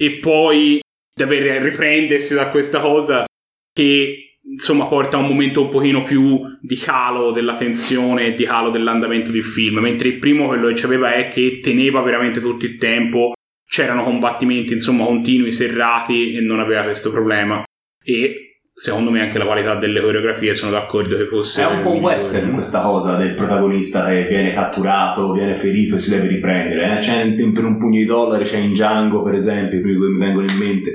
e 0.00 0.10
poi 0.20 0.80
deve 1.12 1.58
riprendersi 1.58 2.36
da 2.36 2.50
questa 2.50 2.78
cosa 2.78 3.24
che 3.72 4.33
insomma 4.52 4.86
porta 4.86 5.16
a 5.16 5.20
un 5.20 5.28
momento 5.28 5.62
un 5.62 5.68
pochino 5.70 6.02
più 6.02 6.38
di 6.60 6.76
calo 6.76 7.30
della 7.30 7.56
tensione 7.56 8.26
e 8.26 8.34
di 8.34 8.44
calo 8.44 8.70
dell'andamento 8.70 9.30
del 9.30 9.44
film 9.44 9.78
mentre 9.78 10.08
il 10.08 10.18
primo 10.18 10.46
quello 10.46 10.68
che 10.68 10.74
c'aveva 10.74 11.14
è 11.14 11.28
che 11.28 11.60
teneva 11.62 12.02
veramente 12.02 12.40
tutto 12.40 12.66
il 12.66 12.76
tempo 12.76 13.32
c'erano 13.66 14.04
combattimenti 14.04 14.74
insomma 14.74 15.04
continui 15.04 15.50
serrati 15.50 16.34
e 16.34 16.40
non 16.40 16.60
aveva 16.60 16.82
questo 16.82 17.10
problema 17.10 17.62
e 18.04 18.38
secondo 18.76 19.10
me 19.10 19.20
anche 19.22 19.38
la 19.38 19.46
qualità 19.46 19.76
delle 19.76 20.00
coreografie 20.00 20.54
sono 20.54 20.72
d'accordo 20.72 21.16
che 21.16 21.26
fosse 21.26 21.62
È 21.62 21.66
un 21.66 21.80
po' 21.80 21.92
migliore. 21.92 22.14
western 22.14 22.52
questa 22.52 22.80
cosa 22.80 23.16
del 23.16 23.34
protagonista 23.34 24.06
che 24.06 24.26
viene 24.28 24.52
catturato, 24.52 25.32
viene 25.32 25.54
ferito 25.54 25.94
e 25.94 26.00
si 26.00 26.10
deve 26.10 26.26
riprendere. 26.26 26.96
eh. 26.96 26.98
C'è 26.98 27.34
per 27.52 27.64
un 27.64 27.78
pugno 27.78 27.98
di 27.98 28.04
dollari, 28.04 28.42
c'è 28.44 28.58
in 28.58 28.72
Django 28.72 29.22
per 29.22 29.34
esempio, 29.34 29.78
i 29.78 29.80
primi 29.80 30.00
che 30.00 30.06
mi 30.08 30.18
vengono 30.18 30.46
in 30.50 30.58
mente. 30.58 30.93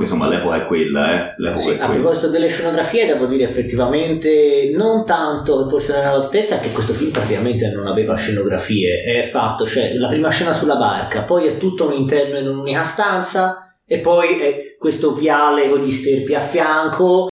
Comunque 0.00 0.04
insomma 0.04 0.28
l'epoca 0.28 0.56
è 0.56 0.66
quella, 0.66 1.12
eh. 1.12 1.34
L'epoca 1.36 1.60
sì, 1.60 1.70
è 1.70 1.74
a 1.74 1.86
quella. 1.86 2.00
proposito 2.00 2.28
delle 2.30 2.48
scenografie, 2.48 3.06
devo 3.06 3.26
dire 3.26 3.44
effettivamente 3.44 4.70
non 4.74 5.04
tanto 5.04 5.68
forse 5.68 5.92
non 5.92 6.06
all'altezza 6.06 6.58
che 6.58 6.70
questo 6.72 6.92
film 6.92 7.10
praticamente 7.10 7.68
non 7.68 7.86
aveva 7.86 8.16
scenografie. 8.16 9.02
È 9.02 9.22
fatto, 9.22 9.66
cioè 9.66 9.94
la 9.94 10.08
prima 10.08 10.30
scena 10.30 10.52
sulla 10.52 10.76
barca, 10.76 11.22
poi 11.24 11.46
è 11.46 11.56
tutto 11.58 11.86
un 11.86 11.92
interno 11.92 12.38
in 12.38 12.48
un'unica 12.48 12.82
stanza 12.82 13.76
e 13.86 13.98
poi 13.98 14.38
è 14.40 14.76
questo 14.78 15.12
viale 15.12 15.68
con 15.68 15.80
gli 15.80 15.90
sterpi 15.90 16.34
a 16.34 16.40
fianco. 16.40 17.28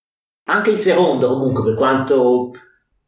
Anche 0.51 0.71
il 0.71 0.79
secondo, 0.79 1.29
comunque, 1.29 1.63
per 1.63 1.75
quanto 1.75 2.51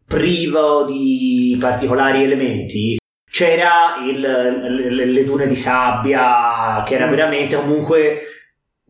privo 0.07 0.85
di 0.85 1.57
particolari 1.61 2.23
elementi, 2.25 2.99
c'era 3.31 3.97
il, 4.07 4.21
le, 4.21 5.05
le 5.07 5.25
dune 5.25 5.47
di 5.47 5.57
sabbia, 5.57 6.83
che 6.87 6.95
era 6.95 7.07
Mm. 7.07 7.11
veramente 7.11 7.57
comunque 7.57 8.23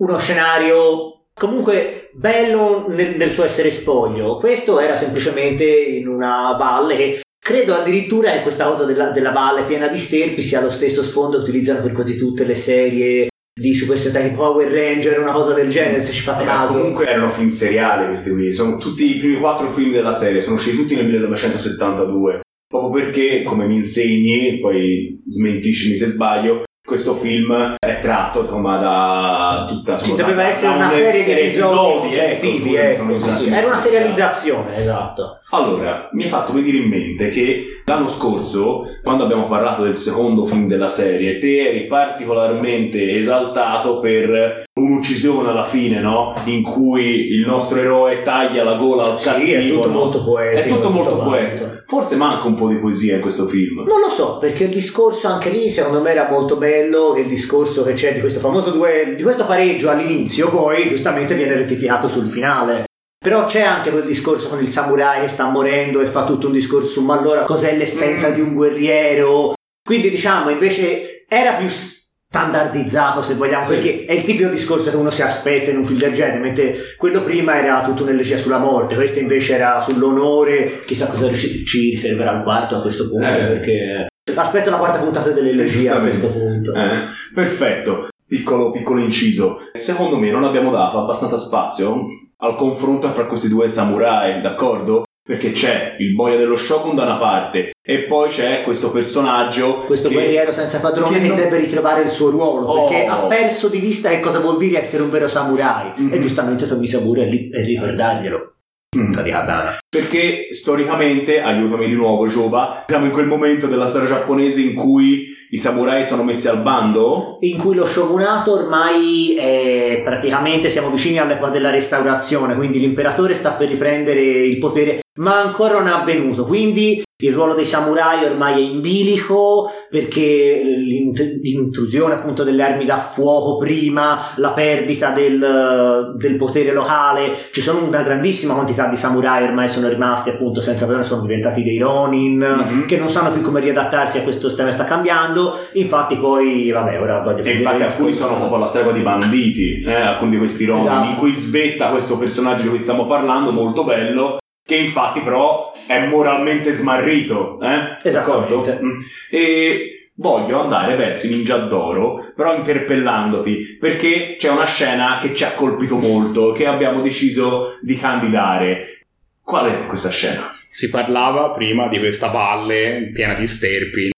uno 0.01 0.19
scenario 0.19 1.27
comunque 1.35 2.11
bello 2.13 2.87
nel, 2.89 3.17
nel 3.17 3.33
suo 3.33 3.45
essere 3.45 3.71
spoglio. 3.71 4.39
Questo 4.39 4.81
era 4.81 4.97
semplicemente 4.97 5.65
in 5.65 6.09
una 6.09 6.57
valle 6.59 6.97
che 6.97 7.21
credo 7.39 7.75
addirittura 7.75 8.33
che 8.33 8.43
questa 8.43 8.67
cosa 8.67 8.85
della, 8.85 9.11
della 9.11 9.33
valle 9.33 9.65
piena 9.65 9.89
di 9.89 9.99
sterpi 9.99 10.43
sia 10.43 10.61
lo 10.61 10.71
stesso 10.71 11.03
sfondo 11.03 11.39
che 11.39 11.49
utilizzano 11.49 11.83
per 11.83 11.93
quasi 11.93 12.19
tutte 12.19 12.45
le 12.45 12.55
serie 12.55 13.29
di 13.59 13.75
Super 13.75 13.99
Sentai 13.99 14.33
Power 14.33 14.71
Ranger, 14.71 15.21
una 15.21 15.33
cosa 15.33 15.53
del 15.53 15.69
genere, 15.69 16.03
se 16.03 16.13
ci 16.13 16.23
fate 16.23 16.45
Vabbè, 16.45 16.59
caso. 16.59 16.79
comunque 16.79 17.07
erano 17.07 17.31
film 17.31 17.49
seriali 17.49 18.07
questi 18.07 18.31
qui, 18.31 18.53
sono 18.53 18.79
tutti 18.79 19.17
i 19.17 19.19
primi 19.19 19.39
quattro 19.39 19.69
film 19.69 19.93
della 19.93 20.13
serie, 20.13 20.41
sono 20.41 20.57
usciti 20.57 20.77
tutti 20.77 20.95
nel 20.95 21.05
1972, 21.05 22.41
proprio 22.67 23.03
perché, 23.03 23.43
come 23.43 23.67
mi 23.67 23.75
insegni, 23.75 24.61
poi 24.61 25.21
smentiscimi 25.27 25.97
se 25.97 26.07
sbaglio, 26.07 26.63
questo 26.85 27.15
film 27.15 27.77
è 27.79 27.99
tratto 28.01 28.41
insomma 28.41 28.77
da 28.79 29.67
tutta 29.69 29.97
Ci 29.97 30.11
insomma, 30.11 30.23
doveva 30.23 30.43
da- 30.43 30.49
essere 30.49 30.71
da 30.71 30.77
una 30.77 30.91
serie 30.91 31.25
di 31.25 31.31
episodi, 31.31 32.15
ecco, 32.15 32.47
scusami, 32.47 32.75
ecco, 32.75 33.05
sì. 33.07 33.13
usati- 33.13 33.51
Era 33.51 33.67
una 33.67 33.77
serializzazione, 33.77 34.77
esatto. 34.77 35.39
Allora, 35.51 36.09
mi 36.13 36.25
è 36.25 36.29
fatto 36.29 36.53
venire 36.53 36.79
in 36.79 36.89
mente 36.89 37.29
che 37.29 37.83
l'anno 37.85 38.09
scorso, 38.09 38.85
quando 39.03 39.25
abbiamo 39.25 39.47
parlato 39.49 39.83
del 39.83 39.95
secondo 39.97 40.45
film 40.45 40.67
della 40.67 40.89
serie, 40.89 41.39
te 41.39 41.69
eri 41.69 41.87
particolarmente 41.87 43.17
esaltato 43.17 44.01
per 44.01 44.65
un'uccisione 44.73 45.49
alla 45.51 45.65
fine, 45.65 46.01
no? 46.01 46.35
In 46.47 46.63
cui 46.63 47.29
il 47.33 47.45
nostro 47.47 47.79
eroe 47.79 48.23
taglia 48.23 48.65
la 48.65 48.75
gola 48.75 49.05
al 49.13 49.21
cattivo. 49.21 49.47
Sì, 49.47 49.53
è 49.53 49.69
tutto 49.69 49.89
no? 49.89 49.95
molto 49.95 50.25
poetico. 50.25 50.61
È 50.61 50.69
tutto 50.69 50.91
molto 50.91 51.11
quanto. 51.17 51.31
poetico. 51.31 51.69
Forse 51.87 52.17
manca 52.17 52.47
un 52.47 52.55
po' 52.55 52.69
di 52.69 52.77
poesia 52.79 53.17
in 53.17 53.21
questo 53.21 53.47
film. 53.47 53.83
Non 53.87 54.01
lo 54.01 54.09
so, 54.09 54.39
perché 54.39 54.65
il 54.65 54.71
discorso 54.71 55.27
anche 55.27 55.51
lì 55.51 55.71
secondo 55.71 56.01
me 56.01 56.11
era 56.11 56.29
molto 56.31 56.57
bello, 56.57 56.79
che 57.15 57.21
il 57.21 57.29
discorso 57.29 57.83
che 57.85 57.93
c'è 57.93 58.15
di 58.15 58.21
questo 58.21 58.41
famoso 58.41 58.71
duello, 58.71 59.15
di 59.17 59.23
questo 59.23 59.45
pareggio 59.45 59.91
all'inizio, 59.91 60.49
poi 60.51 60.89
giustamente 60.89 61.35
viene 61.35 61.55
rettificato 61.55 62.09
sul 62.09 62.27
finale. 62.27 62.85
Però 63.23 63.45
c'è 63.45 63.61
anche 63.61 63.91
quel 63.91 64.05
discorso 64.05 64.49
con 64.49 64.61
il 64.63 64.69
samurai 64.69 65.21
che 65.21 65.29
sta 65.29 65.51
morendo 65.51 66.01
e 66.01 66.07
fa 66.07 66.25
tutto 66.25 66.47
un 66.47 66.55
discorso 66.55 66.89
su 66.89 67.05
ma 67.05 67.19
allora 67.19 67.45
cos'è 67.45 67.77
l'essenza 67.77 68.31
Mm. 68.31 68.35
di 68.35 68.41
un 68.41 68.55
guerriero. 68.55 69.53
Quindi 69.87 70.09
diciamo 70.09 70.49
invece 70.49 71.25
era 71.29 71.53
più 71.53 71.69
standardizzato 71.69 73.21
se 73.23 73.35
vogliamo, 73.35 73.65
Sì. 73.65 73.75
perché 73.75 74.05
è 74.07 74.13
il 74.15 74.25
tipico 74.25 74.49
discorso 74.49 74.89
che 74.91 74.97
uno 74.97 75.11
si 75.11 75.21
aspetta 75.23 75.71
in 75.71 75.77
un 75.79 75.85
film 75.85 75.99
del 75.99 76.15
genere, 76.15 76.39
mentre 76.39 76.77
quello 76.97 77.23
prima 77.23 77.59
era 77.59 77.83
tutto 77.85 78.05
un'elegia 78.05 78.37
sulla 78.37 78.59
morte, 78.59 78.95
questo 78.95 79.19
invece 79.19 79.55
era 79.57 79.81
sull'onore, 79.81 80.83
chissà 80.87 81.07
cosa 81.07 81.33
ci, 81.35 81.65
riserverà 81.91 82.37
il 82.37 82.43
quarto 82.43 82.77
a 82.77 82.81
questo 82.83 83.09
punto, 83.09 83.27
Eh. 83.27 83.47
perché 83.49 84.07
aspetto 84.37 84.71
la 84.71 84.77
quarta 84.77 85.01
puntata 85.01 85.31
dell'elegia 85.31 85.97
a 85.97 86.01
questo 86.01 86.29
punto. 86.31 86.50
Eh, 86.75 87.05
perfetto. 87.35 88.09
Piccolo, 88.27 88.71
piccolo 88.71 89.01
inciso. 89.01 89.59
Secondo 89.73 90.17
me 90.17 90.31
non 90.31 90.45
abbiamo 90.45 90.71
dato 90.71 90.99
abbastanza 90.99 91.37
spazio 91.37 92.05
al 92.39 92.55
confronto 92.55 93.09
fra 93.09 93.27
questi 93.27 93.49
due 93.49 93.67
samurai, 93.69 94.41
d'accordo? 94.41 95.05
Perché 95.23 95.51
c'è 95.51 95.97
il 95.99 96.15
boia 96.15 96.37
dello 96.37 96.57
shogun 96.57 96.95
da 96.95 97.03
una 97.05 97.19
parte 97.19 97.73
e 97.85 98.05
poi 98.05 98.31
c'è 98.31 98.63
questo 98.63 98.91
personaggio 98.91 99.81
Questo 99.87 100.09
che- 100.09 100.15
guerriero 100.15 100.51
senza 100.51 100.81
padrone 100.81 101.13
che 101.17 101.21
che, 101.21 101.27
non- 101.29 101.37
deve 101.37 101.59
ritrovare 101.59 102.03
il 102.03 102.11
suo 102.11 102.31
ruolo 102.31 102.67
Oh. 102.67 102.85
perché 102.87 103.05
ha 103.07 103.17
perso 103.27 103.69
di 103.69 103.79
vista 103.79 104.09
che 104.09 104.21
cosa 104.21 104.39
vuol 104.41 104.57
dire 104.57 104.79
essere 104.79 105.03
un 105.03 105.11
vero 105.11 105.29
samurai 105.29 105.93
Mhm. 105.97 106.15
e 106.15 106.19
giustamente 106.21 106.67
Tomisaburo 106.67 107.21
è 107.23 107.27
lì 107.27 107.49
per 107.49 107.65
ricordarglielo 107.65 108.55
Mm. 108.97 109.23
di 109.23 109.31
katana 109.31 109.79
Perché 109.89 110.49
storicamente, 110.51 111.41
aiutami 111.41 111.87
di 111.87 111.95
nuovo 111.95 112.27
Giova, 112.27 112.85
siamo 112.89 113.05
in 113.05 113.13
quel 113.13 113.29
momento 113.29 113.69
della 113.69 113.87
storia 113.87 114.09
giapponese 114.09 114.63
in 114.63 114.75
cui 114.75 115.29
i 115.51 115.59
samurai 115.59 116.05
sono 116.05 116.25
messi 116.25 116.49
al 116.49 116.61
bando. 116.63 117.37
in 117.41 117.57
cui 117.57 117.77
lo 117.77 117.87
shogunato 117.87 118.53
ormai 118.53 119.37
è 119.37 120.01
praticamente 120.03 120.69
siamo 120.69 120.91
vicini 120.91 121.19
all'epoca 121.19 121.51
della 121.51 121.71
restaurazione 121.71 122.57
quindi 122.57 122.81
l'imperatore 122.81 123.35
sta 123.35 123.53
per 123.53 123.69
riprendere 123.69 124.21
il 124.23 124.59
potere 124.59 125.01
ma 125.21 125.41
ancora 125.43 125.75
non 125.79 125.89
è 125.89 125.93
avvenuto 125.93 126.45
quindi 126.45 127.03
il 127.23 127.35
ruolo 127.35 127.53
dei 127.53 127.67
samurai 127.67 128.25
ormai 128.25 128.55
è 128.55 128.71
in 128.73 128.81
bilico 128.81 129.71
perché 129.91 130.63
l'int- 130.65 131.39
l'intrusione 131.43 132.15
appunto 132.15 132.45
delle 132.45 132.63
armi 132.63 132.87
da 132.87 132.97
fuoco 132.97 133.59
prima, 133.59 134.19
la 134.37 134.53
perdita 134.53 135.11
del, 135.11 136.15
del 136.17 136.37
potere 136.37 136.73
locale, 136.73 137.37
ci 137.53 137.61
sono 137.61 137.85
una 137.85 138.03
grandissima 138.03 138.55
quantità 138.55 138.87
di 138.87 138.97
samurai 138.97 139.45
ormai 139.45 139.69
sono 139.69 139.89
rimasti 139.89 140.31
appunto 140.31 140.63
senza 140.63 140.87
padrone, 140.87 141.05
sono 141.05 141.21
diventati 141.21 141.63
dei 141.63 141.77
ronin 141.79 142.39
Mhm. 142.41 142.87
che 142.87 142.97
non 142.97 143.11
sanno 143.11 143.31
più 143.33 143.43
come 143.43 143.61
riadattarsi 143.61 144.17
a 144.19 144.23
questo 144.23 144.49
sistema 144.49 144.69
che 144.71 144.77
sta 144.77 144.85
cambiando, 144.85 145.59
infatti 145.75 146.17
poi 146.17 146.71
vabbè 146.71 146.99
ora 147.01 147.21
voglio 147.21 147.43
E 147.43 147.51
infatti 147.53 147.83
alcuni 147.83 148.15
sono 148.15 148.37
proprio 148.37 148.59
la 148.61 148.67
storia 148.67 148.93
di 148.93 149.03
banditi, 149.03 149.83
eh, 149.83 149.93
alcuni 149.93 150.31
di 150.31 150.39
questi 150.39 150.65
roman, 150.65 150.85
Esatto. 150.85 151.09
in 151.11 151.15
cui 151.17 151.33
svetta 151.35 151.91
questo 151.91 152.17
personaggio 152.17 152.63
di 152.63 152.69
cui 152.71 152.81
stiamo 152.81 153.07
parlando, 153.07 153.53
molto 153.53 153.85
bello, 153.85 154.39
che 154.71 154.77
infatti 154.77 155.19
però 155.19 155.73
è 155.85 156.07
moralmente 156.07 156.71
smarrito. 156.73 157.59
Eh? 157.61 157.99
Esattamente. 158.05 158.55
D'accordo? 158.55 158.87
Mm. 158.87 158.99
E 159.29 160.11
voglio 160.15 160.61
andare 160.61 160.95
verso 160.95 161.27
i 161.27 161.31
Ninja 161.31 161.57
d'Oro, 161.57 162.33
però 162.37 162.55
interpellandoti, 162.55 163.79
perché 163.81 164.37
c'è 164.39 164.49
una 164.49 164.67
scena 164.67 165.19
che 165.21 165.35
ci 165.35 165.43
ha 165.43 165.55
colpito 165.55 165.97
molto, 165.97 166.53
che 166.53 166.67
abbiamo 166.67 167.01
deciso 167.01 167.79
di 167.83 167.97
candidare. 167.97 169.07
Qual 169.43 169.69
è 169.69 169.87
questa 169.89 170.11
scena? 170.11 170.53
Si 170.69 170.89
parlava 170.89 171.51
prima 171.51 171.89
di 171.89 171.99
questa 171.99 172.29
valle 172.29 173.11
piena 173.13 173.35
di 173.35 173.49
sterpi, 173.49 174.11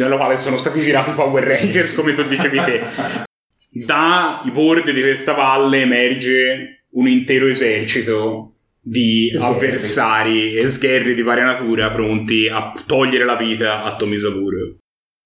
nella 0.00 0.16
quale 0.16 0.38
sono 0.38 0.56
stati 0.56 0.80
girati 0.80 1.10
i 1.10 1.14
Power 1.14 1.44
Rangers, 1.44 1.92
come 1.94 2.14
tu 2.14 2.22
dicevi 2.22 2.64
te. 2.64 2.86
Dai 3.68 4.50
bordi 4.50 4.94
di 4.94 5.02
questa 5.02 5.34
valle 5.34 5.82
emerge 5.82 6.84
un 6.92 7.08
intero 7.08 7.46
esercito 7.46 8.54
di 8.88 9.30
Sgherri. 9.30 9.44
avversari 9.44 10.54
e 10.54 10.66
sgherri 10.68 11.14
di 11.14 11.22
varia 11.22 11.44
natura 11.44 11.90
pronti 11.90 12.48
a 12.48 12.72
togliere 12.86 13.26
la 13.26 13.36
vita 13.36 13.82
a 13.82 13.96
Tomisaburo. 13.96 14.78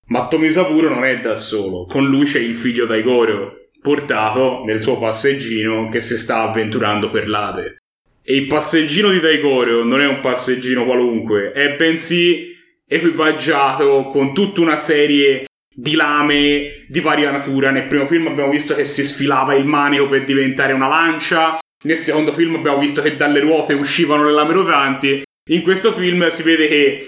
Ma 0.09 0.27
Tomisaburo 0.27 0.89
non 0.89 1.05
è 1.05 1.21
da 1.21 1.37
solo, 1.37 1.87
con 1.87 2.05
lui 2.05 2.25
c'è 2.25 2.41
il 2.41 2.57
figlio 2.57 2.87
Daigoro, 2.87 3.69
portato 3.81 4.65
nel 4.65 4.83
suo 4.83 4.99
passeggino 4.99 5.89
che 5.89 6.01
si 6.01 6.19
sta 6.19 6.43
avventurando 6.43 7.09
per 7.09 7.29
l'Ade. 7.29 7.77
E 8.25 8.37
il 8.37 8.47
passeggino 8.47 9.11
di 9.11 9.21
Daigoro 9.21 9.85
non 9.85 10.01
è 10.01 10.07
un 10.07 10.21
passeggino 10.21 10.85
qualunque, 10.85 11.53
è 11.53 11.77
bensì 11.77 12.51
equipaggiato 12.87 14.11
con 14.13 14.35
tutta 14.35 14.61
una 14.61 14.77
serie 14.77 15.45
di 15.75 15.95
lame 15.95 16.85
di 16.89 17.01
varia 17.01 17.31
natura. 17.31 17.71
Nel 17.71 17.87
primo 17.87 18.07
film 18.07 18.27
abbiamo 18.27 18.51
visto 18.51 18.75
che 18.75 18.85
si 18.85 19.05
sfilava 19.05 19.55
il 19.55 19.65
manico 19.65 20.09
per 20.09 20.25
diventare 20.25 20.73
una 20.73 20.89
lancia, 20.89 21.59
nel 21.83 21.99
secondo 21.99 22.33
film 22.33 22.57
abbiamo 22.57 22.79
visto 22.79 23.03
che 23.03 23.17
dalle 23.17 23.41
ruote 23.41 23.75
uscivano 23.75 24.25
le 24.25 24.33
lame 24.33 24.53
rotanti. 24.53 25.23
In 25.51 25.63
questo 25.63 25.93
film 25.93 26.29
si 26.29 26.43
vede 26.43 26.69
che 26.69 27.07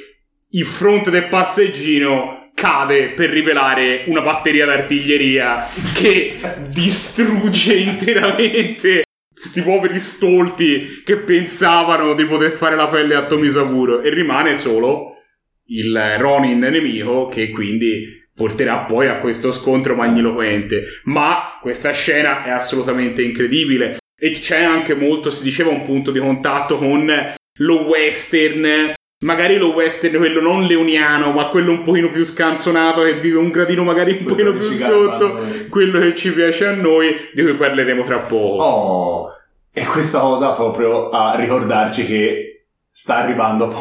il 0.49 0.67
fronte 0.67 1.11
del 1.11 1.29
passeggino 1.29 2.51
cade 2.55 3.11
per 3.11 3.31
rivelare 3.31 4.05
una 4.07 4.23
batteria 4.23 4.67
d'artiglieria 4.67 5.69
che 5.93 6.37
distrugge 6.69 7.75
interamente 7.79 9.05
questi 9.35 9.63
poveri 9.63 9.99
stolti 9.99 11.03
che 11.05 11.19
pensavano 11.19 12.15
di 12.15 12.25
poter 12.25 12.53
fare 12.53 12.77
la 12.77 12.89
pelle 12.89 13.15
a 13.15 13.27
Tomisaburo 13.27 14.01
e 14.01 14.09
rimane 14.11 14.57
solo 14.57 15.19
il 15.67 15.99
Ronin 16.19 16.59
nemico 16.59 17.29
che 17.29 17.51
quindi 17.51 18.23
porterà 18.35 18.79
poi 18.79 19.09
a 19.09 19.19
questo 19.19 19.53
scontro 19.53 19.95
magniloquente. 19.95 21.01
Ma 21.05 21.59
questa 21.61 21.93
scena 21.93 22.45
è 22.45 22.51
assolutamente 22.51 23.23
incredibile 23.23 23.99
e 24.25 24.41
c'è 24.41 24.63
anche 24.63 24.95
molto 24.95 25.29
si 25.29 25.43
diceva 25.43 25.69
un 25.69 25.85
punto 25.85 26.11
di 26.11 26.19
contatto 26.19 26.79
con 26.79 27.13
lo 27.59 27.83
western. 27.83 28.95
Magari 29.23 29.59
lo 29.59 29.73
western 29.73 30.17
quello 30.17 30.41
non 30.41 30.63
leoniano 30.63 31.31
ma 31.31 31.49
quello 31.49 31.73
un 31.73 31.85
pochino 31.85 32.11
più 32.11 32.25
scanzonato 32.25 33.03
che 33.03 33.21
vive 33.21 33.39
un 33.39 33.51
gradino 33.51 33.85
magari 33.85 34.17
un 34.21 34.25
pochino 34.25 34.53
più 34.53 34.71
sotto. 34.71 35.41
quello 35.69 36.01
che 36.01 36.15
ci 36.15 36.33
piace 36.33 36.67
a 36.67 36.75
noi 36.75 37.15
di 37.35 37.43
cui 37.43 37.55
parleremo 37.55 38.03
tra 38.05 38.21
poco. 38.21 38.63
Oh, 38.63 39.29
e 39.71 39.85
questa 39.85 40.21
cosa 40.21 40.53
proprio 40.53 41.11
a 41.11 41.37
ricordarci 41.37 42.07
che 42.07 42.69
sta 42.91 43.17
arrivando, 43.17 43.69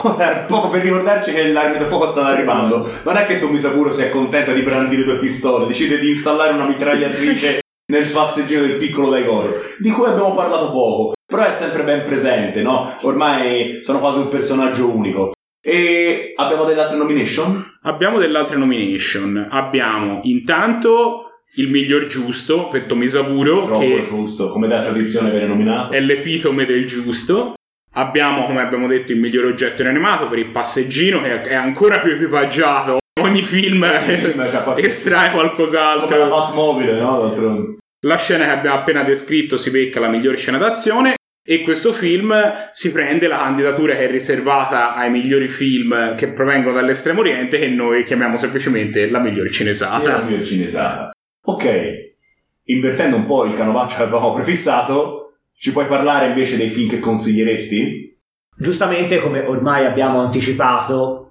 proprio 0.47 0.69
per 0.69 0.82
ricordarci 0.82 1.32
che 1.32 1.47
l'arma 1.47 1.77
da 1.77 1.88
fuoco 1.88 2.08
sta 2.08 2.25
arrivando. 2.25 2.86
Non 3.06 3.15
è 3.15 3.25
che 3.25 3.39
Tomisaburo 3.39 3.91
si 3.91 4.03
accontenta 4.03 4.51
di 4.51 4.62
brandire 4.62 5.06
due 5.06 5.19
pistole, 5.19 5.67
decide 5.67 5.99
di 5.99 6.10
installare 6.10 6.51
una 6.51 6.67
mitragliatrice 6.67 7.62
nel 7.91 8.08
passeggino 8.12 8.62
del 8.62 8.78
piccolo 8.78 9.10
Daigoro, 9.10 9.54
di 9.80 9.89
cui 9.91 10.06
abbiamo 10.06 10.34
parlato 10.34 10.72
poco, 10.72 11.13
però 11.26 11.43
è 11.46 11.52
sempre 11.52 11.84
ben 11.84 12.04
presente, 12.04 12.62
no? 12.62 12.91
Ormai 13.02 13.80
sono 13.84 14.00
quasi 14.00 14.19
un 14.19 14.30
personaggio 14.30 14.89
unico. 14.89 15.32
E 15.65 16.34
abbiamo 16.36 16.65
delle 16.65 16.82
altre 16.82 16.98
nomination? 16.98 17.80
Abbiamo 17.84 18.19
delle 18.19 18.38
altre 18.38 18.58
nomination. 18.58 19.48
Abbiamo 19.50 20.19
intanto 20.24 21.30
il 21.56 21.69
miglior 21.69 22.08
giusto 22.08 22.67
per 22.67 22.84
Tomisaburo, 22.86 23.65
Troppo 23.65 23.80
che 23.80 24.04
giusto, 24.08 24.50
come 24.50 24.67
da 24.67 24.80
tradizione 24.82 25.30
viene 25.30 25.48
nominato. 25.48 25.93
è 25.93 26.00
l'epitome 26.00 26.65
del 26.65 26.86
giusto. 26.86 27.54
Abbiamo, 27.96 28.46
come 28.46 28.62
abbiamo 28.62 28.88
detto, 28.88 29.12
il 29.12 29.19
miglior 29.19 29.46
oggetto 29.46 29.84
inanimato 29.84 30.28
per 30.28 30.39
il 30.39 30.50
passeggino, 30.52 31.22
che 31.22 31.43
è 31.43 31.54
ancora 31.54 32.00
più 32.00 32.12
equipaggiato. 32.12 32.98
Ogni 33.21 33.41
film 33.43 33.86
film 34.06 34.63
qualche- 34.63 34.86
estrae 34.86 35.30
Come 35.32 35.43
la 35.43 35.49
qualcos'altro. 35.49 36.28
Batmobile, 36.30 36.99
no? 36.99 37.21
D'altronde. 37.21 37.78
La 38.06 38.17
scena 38.17 38.45
che 38.45 38.49
abbiamo 38.52 38.78
appena 38.78 39.04
descritto 39.04 39.56
si 39.56 39.69
becca 39.69 39.99
la 39.99 40.10
miglior 40.10 40.36
scena 40.36 40.58
d'azione. 40.58 41.13
E 41.45 41.62
questo 41.62 41.91
film 41.91 42.34
si 42.71 42.91
prende 42.93 43.28
la 43.28 43.38
candidatura 43.38 43.93
che 43.95 44.08
è 44.08 44.12
riservata 44.12 44.95
ai 44.95 45.12
migliori 45.12 45.49
film 45.49 46.15
che 46.15 46.32
provengono 46.32 46.76
dall'estremo 46.76 47.19
oriente, 47.19 47.60
che 47.60 47.67
noi 47.67 48.04
chiamiamo 48.06 48.38
semplicemente 48.38 49.10
la 49.10 49.19
miglior 49.19 49.45
E 49.45 49.49
la 49.49 49.54
cinesata. 49.54 50.21
miglior 50.23 50.43
cinesata. 50.45 51.12
Ok, 51.45 51.65
invertendo 52.63 53.17
un 53.17 53.26
po' 53.26 53.43
il 53.43 53.56
canovaccio 53.56 53.97
che 53.97 54.04
avevamo 54.04 54.34
prefissato, 54.34 55.34
ci 55.54 55.73
puoi 55.73 55.86
parlare 55.88 56.28
invece 56.28 56.56
dei 56.56 56.69
film 56.69 56.89
che 56.89 56.99
consiglieresti? 56.99 58.17
Giustamente, 58.56 59.19
come 59.19 59.41
ormai 59.41 59.86
abbiamo 59.86 60.21
anticipato, 60.21 61.23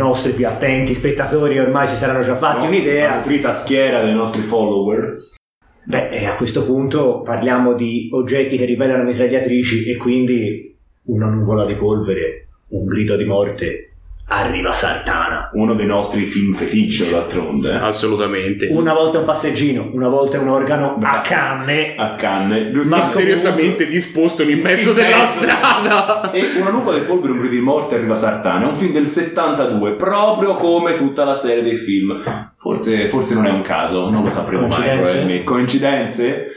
nostri 0.00 0.32
più 0.32 0.46
attenti 0.48 0.94
spettatori 0.94 1.58
ormai 1.58 1.86
si 1.86 1.96
saranno 1.96 2.24
già 2.24 2.34
fatti 2.34 2.62
No? 2.64 2.68
un'idea. 2.68 3.16
Nutrita 3.16 3.52
schiera 3.52 4.02
dei 4.02 4.14
nostri 4.14 4.40
followers. 4.40 5.36
Beh, 5.84 6.26
a 6.26 6.36
questo 6.36 6.64
punto 6.64 7.20
parliamo 7.20 7.74
di 7.74 8.08
oggetti 8.12 8.56
che 8.56 8.64
rivelano 8.64 9.04
mitragliatrici 9.04 9.90
e 9.90 9.96
quindi 9.96 10.76
una 11.04 11.26
nuvola 11.26 11.66
di 11.66 11.74
polvere, 11.74 12.48
un 12.70 12.86
grido 12.86 13.16
di 13.16 13.24
morte. 13.24 13.89
Arriva 14.32 14.72
Sartana. 14.72 15.50
Uno 15.54 15.74
dei 15.74 15.86
nostri 15.86 16.24
film 16.24 16.54
feticcio, 16.54 17.04
d'altronde. 17.10 17.72
Assolutamente. 17.72 18.68
Una 18.70 18.92
volta 18.92 19.18
un 19.18 19.24
passeggino, 19.24 19.90
una 19.92 20.06
volta 20.06 20.38
un 20.38 20.46
organo 20.46 20.96
a 21.02 21.20
canne. 21.20 21.96
A 21.96 22.14
canne. 22.14 22.70
Misteriosamente 22.72 23.88
disposto 23.88 24.44
in 24.44 24.60
mezzo 24.60 24.90
In 24.90 24.94
della 24.94 25.16
mezzo. 25.16 25.40
strada. 25.42 26.30
E 26.32 26.44
Una 26.60 26.70
nuvola 26.70 26.98
di 27.00 27.06
polvere, 27.06 27.32
un 27.32 27.38
grido 27.40 27.54
di 27.54 27.60
morte 27.60 27.96
arriva 27.96 28.14
Sartana. 28.14 28.66
È 28.66 28.68
un 28.68 28.76
film 28.76 28.92
del 28.92 29.08
72, 29.08 29.94
proprio 29.94 30.54
come 30.54 30.94
tutta 30.94 31.24
la 31.24 31.34
serie 31.34 31.64
dei 31.64 31.76
film. 31.76 32.22
Forse, 32.56 33.08
forse 33.08 33.34
non 33.34 33.46
è 33.46 33.50
un 33.50 33.62
caso, 33.62 34.10
non 34.10 34.22
lo 34.22 34.28
sapremo 34.28 34.68
mai. 34.68 35.00
Probabilmente. 35.00 35.42
Coincidenze? 35.42 36.54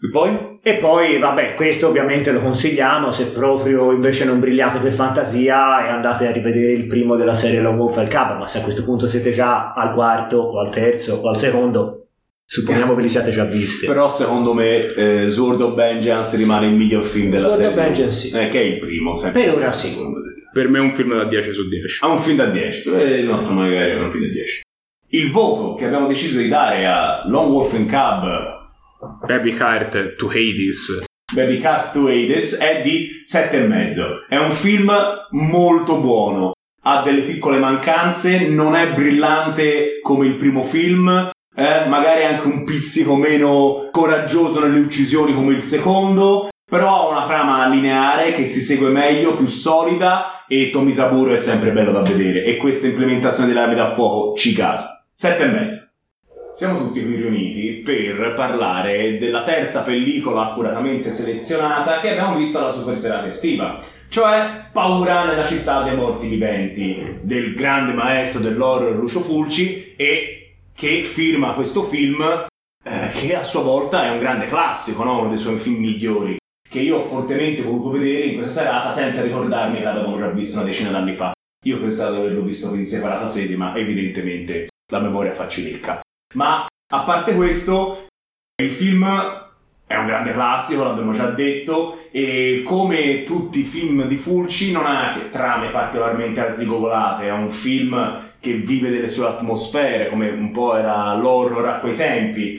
E 0.00 0.10
poi? 0.10 0.58
E 0.62 0.74
poi, 0.74 1.18
vabbè, 1.18 1.54
questo 1.54 1.88
ovviamente 1.88 2.32
lo 2.32 2.40
consigliamo 2.40 3.10
se 3.10 3.26
proprio 3.28 3.92
invece 3.92 4.24
non 4.24 4.40
brillate 4.40 4.78
per 4.78 4.92
fantasia 4.92 5.86
e 5.86 5.90
andate 5.90 6.26
a 6.26 6.32
rivedere 6.32 6.72
il 6.72 6.86
primo 6.86 7.16
della 7.16 7.34
serie 7.34 7.60
Lone 7.60 7.78
Wolf 7.78 7.98
al 7.98 8.08
Cabo, 8.08 8.38
ma 8.38 8.48
se 8.48 8.58
a 8.58 8.62
questo 8.62 8.84
punto 8.84 9.06
siete 9.06 9.30
già 9.30 9.72
al 9.72 9.92
quarto 9.92 10.38
o 10.38 10.60
al 10.60 10.70
terzo 10.70 11.20
o 11.22 11.28
al 11.28 11.36
secondo, 11.36 12.08
supponiamo 12.44 12.94
ve 12.94 13.02
li 13.02 13.08
siate 13.08 13.30
già 13.30 13.44
visti. 13.44 13.86
Però 13.86 14.10
secondo 14.10 14.52
me 14.52 14.94
eh, 14.94 15.28
Sword 15.28 15.60
of 15.60 15.74
Vengeance 15.74 16.36
rimane 16.36 16.66
il 16.66 16.74
miglior 16.74 17.02
film 17.02 17.30
della 17.30 17.50
Sword 17.50 17.64
of 17.64 17.68
serie. 17.68 17.82
Vengeance, 17.82 18.28
sì. 18.28 18.36
Eh, 18.36 18.48
che 18.48 18.60
è 18.60 18.64
il 18.64 18.78
primo, 18.78 19.14
sempre. 19.16 19.44
Per 19.44 19.54
ora 19.54 19.72
sì. 19.72 19.96
Per 20.52 20.68
me 20.68 20.78
è 20.78 20.82
un 20.82 20.94
film 20.94 21.16
da 21.16 21.24
10 21.24 21.52
su 21.52 21.68
10. 21.68 22.04
Ha 22.04 22.08
un 22.08 22.18
film 22.18 22.36
da 22.36 22.46
10. 22.46 22.88
Eh, 22.90 23.18
il 23.18 23.26
nostro 23.26 23.54
magari 23.54 23.90
è 23.92 24.00
un 24.00 24.10
film 24.10 24.24
da 24.24 24.32
10. 24.32 24.62
Il 25.08 25.30
voto 25.30 25.74
che 25.74 25.84
abbiamo 25.84 26.06
deciso 26.06 26.38
di 26.38 26.48
dare 26.48 26.86
a 26.86 27.26
Lone 27.26 27.48
Wolf 27.50 27.74
and 27.74 27.88
Cub 27.88 28.63
Baby 29.26 29.56
Heart 29.58 30.16
to 30.16 30.28
Hades. 30.28 31.04
Baby 31.32 31.58
Cat 31.58 31.92
to 31.92 32.06
Hades 32.06 32.58
è 32.58 32.80
di 32.82 33.08
7,5. 33.24 34.26
È 34.28 34.36
un 34.36 34.52
film 34.52 34.92
molto 35.30 36.00
buono. 36.00 36.52
Ha 36.82 37.02
delle 37.02 37.22
piccole 37.22 37.58
mancanze, 37.58 38.46
non 38.48 38.76
è 38.76 38.92
brillante 38.92 40.00
come 40.02 40.26
il 40.26 40.36
primo 40.36 40.62
film, 40.62 41.30
eh, 41.56 41.86
magari 41.88 42.24
anche 42.24 42.46
un 42.46 42.64
pizzico 42.64 43.16
meno 43.16 43.88
coraggioso 43.90 44.60
nelle 44.60 44.80
uccisioni 44.80 45.34
come 45.34 45.54
il 45.54 45.62
secondo, 45.62 46.50
però 46.68 46.94
ha 46.94 47.16
una 47.16 47.26
trama 47.26 47.66
lineare 47.68 48.32
che 48.32 48.44
si 48.44 48.60
segue 48.60 48.90
meglio, 48.90 49.34
più 49.34 49.46
solida 49.46 50.44
e 50.46 50.70
Tomisaburo 50.70 51.32
è 51.32 51.38
sempre 51.38 51.70
bello 51.70 51.90
da 51.90 52.02
vedere 52.02 52.44
e 52.44 52.58
questa 52.58 52.86
implementazione 52.86 53.48
delle 53.48 53.60
armi 53.60 53.76
da 53.76 53.94
fuoco 53.94 54.36
ci 54.36 54.52
casa. 54.52 55.06
7,5. 55.18 55.93
Siamo 56.54 56.78
tutti 56.78 57.02
qui 57.02 57.16
riuniti 57.16 57.82
per 57.84 58.32
parlare 58.36 59.18
della 59.18 59.42
terza 59.42 59.82
pellicola 59.82 60.52
accuratamente 60.52 61.10
selezionata 61.10 61.98
che 61.98 62.10
abbiamo 62.10 62.36
visto 62.36 62.60
alla 62.60 62.70
super 62.70 62.96
serata 62.96 63.26
estiva, 63.26 63.82
cioè 64.08 64.66
Paura 64.70 65.24
nella 65.24 65.42
città 65.42 65.82
dei 65.82 65.96
morti 65.96 66.28
viventi, 66.28 67.18
del 67.22 67.54
grande 67.54 67.92
maestro 67.92 68.38
dell'horror 68.38 68.94
Lucio 68.94 69.18
Fulci 69.18 69.94
e 69.96 70.58
che 70.72 71.02
firma 71.02 71.54
questo 71.54 71.82
film 71.82 72.22
eh, 72.22 73.10
che 73.12 73.34
a 73.34 73.42
sua 73.42 73.62
volta 73.62 74.04
è 74.04 74.10
un 74.10 74.20
grande 74.20 74.46
classico, 74.46 75.02
no? 75.02 75.22
uno 75.22 75.30
dei 75.30 75.38
suoi 75.38 75.56
film 75.56 75.80
migliori, 75.80 76.36
che 76.68 76.78
io 76.78 76.98
ho 76.98 77.02
fortemente 77.02 77.62
voluto 77.62 77.98
vedere 77.98 78.26
in 78.26 78.36
questa 78.36 78.62
serata 78.62 78.92
senza 78.92 79.24
ricordarmi 79.24 79.78
che 79.78 79.82
l'avevamo 79.84 80.18
già 80.18 80.28
visto 80.28 80.58
una 80.58 80.66
decina 80.66 80.92
d'anni 80.92 81.14
fa. 81.14 81.32
Io 81.64 81.80
pensavo 81.80 82.12
di 82.12 82.20
averlo 82.20 82.42
visto 82.42 82.72
in 82.76 82.84
separata 82.84 83.26
sede, 83.26 83.56
ma 83.56 83.76
evidentemente 83.76 84.68
la 84.92 85.00
memoria 85.00 85.32
fa 85.32 85.48
cilecca. 85.48 86.03
Ma 86.34 86.66
a 86.92 87.00
parte 87.00 87.34
questo, 87.34 88.06
il 88.62 88.70
film 88.70 89.04
è 89.86 89.96
un 89.96 90.06
grande 90.06 90.32
classico, 90.32 90.84
l'abbiamo 90.84 91.12
già 91.12 91.30
detto, 91.30 92.08
e 92.10 92.62
come 92.64 93.22
tutti 93.24 93.60
i 93.60 93.64
film 93.64 94.06
di 94.06 94.16
Fulci 94.16 94.72
non 94.72 94.86
ha 94.86 95.18
trame 95.30 95.70
particolarmente 95.70 96.40
arzigogolate, 96.40 97.26
è 97.26 97.32
un 97.32 97.50
film 97.50 98.20
che 98.40 98.54
vive 98.54 98.90
delle 98.90 99.08
sue 99.08 99.26
atmosfere, 99.26 100.08
come 100.08 100.30
un 100.30 100.50
po' 100.50 100.76
era 100.76 101.14
l'horror 101.14 101.66
a 101.68 101.78
quei 101.78 101.96
tempi. 101.96 102.56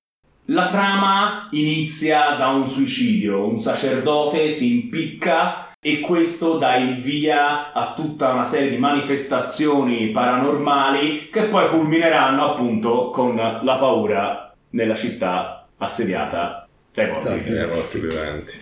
La 0.50 0.70
trama 0.70 1.48
inizia 1.52 2.36
da 2.38 2.50
un 2.50 2.68
suicidio, 2.68 3.48
un 3.48 3.58
sacerdote 3.58 4.50
si 4.50 4.82
impicca 4.82 5.65
e 5.88 6.00
questo 6.00 6.58
dà 6.58 6.78
il 6.78 7.00
via 7.00 7.72
a 7.72 7.94
tutta 7.94 8.34
una 8.34 8.44
serie 8.44 8.72
di 8.72 8.78
manifestazioni 8.78 10.10
paranormali 10.10 11.30
che 11.30 11.44
poi 11.44 11.70
culmineranno 11.70 12.54
appunto 12.54 13.12
con 13.12 13.36
la 13.36 13.76
paura 13.76 14.52
nella 14.72 14.96
città 14.96 15.68
assediata 15.78 16.68
dai 16.92 17.12
morti. 17.12 17.52
Eh, 17.52 17.68
morti 17.68 18.00
viventi. 18.00 18.54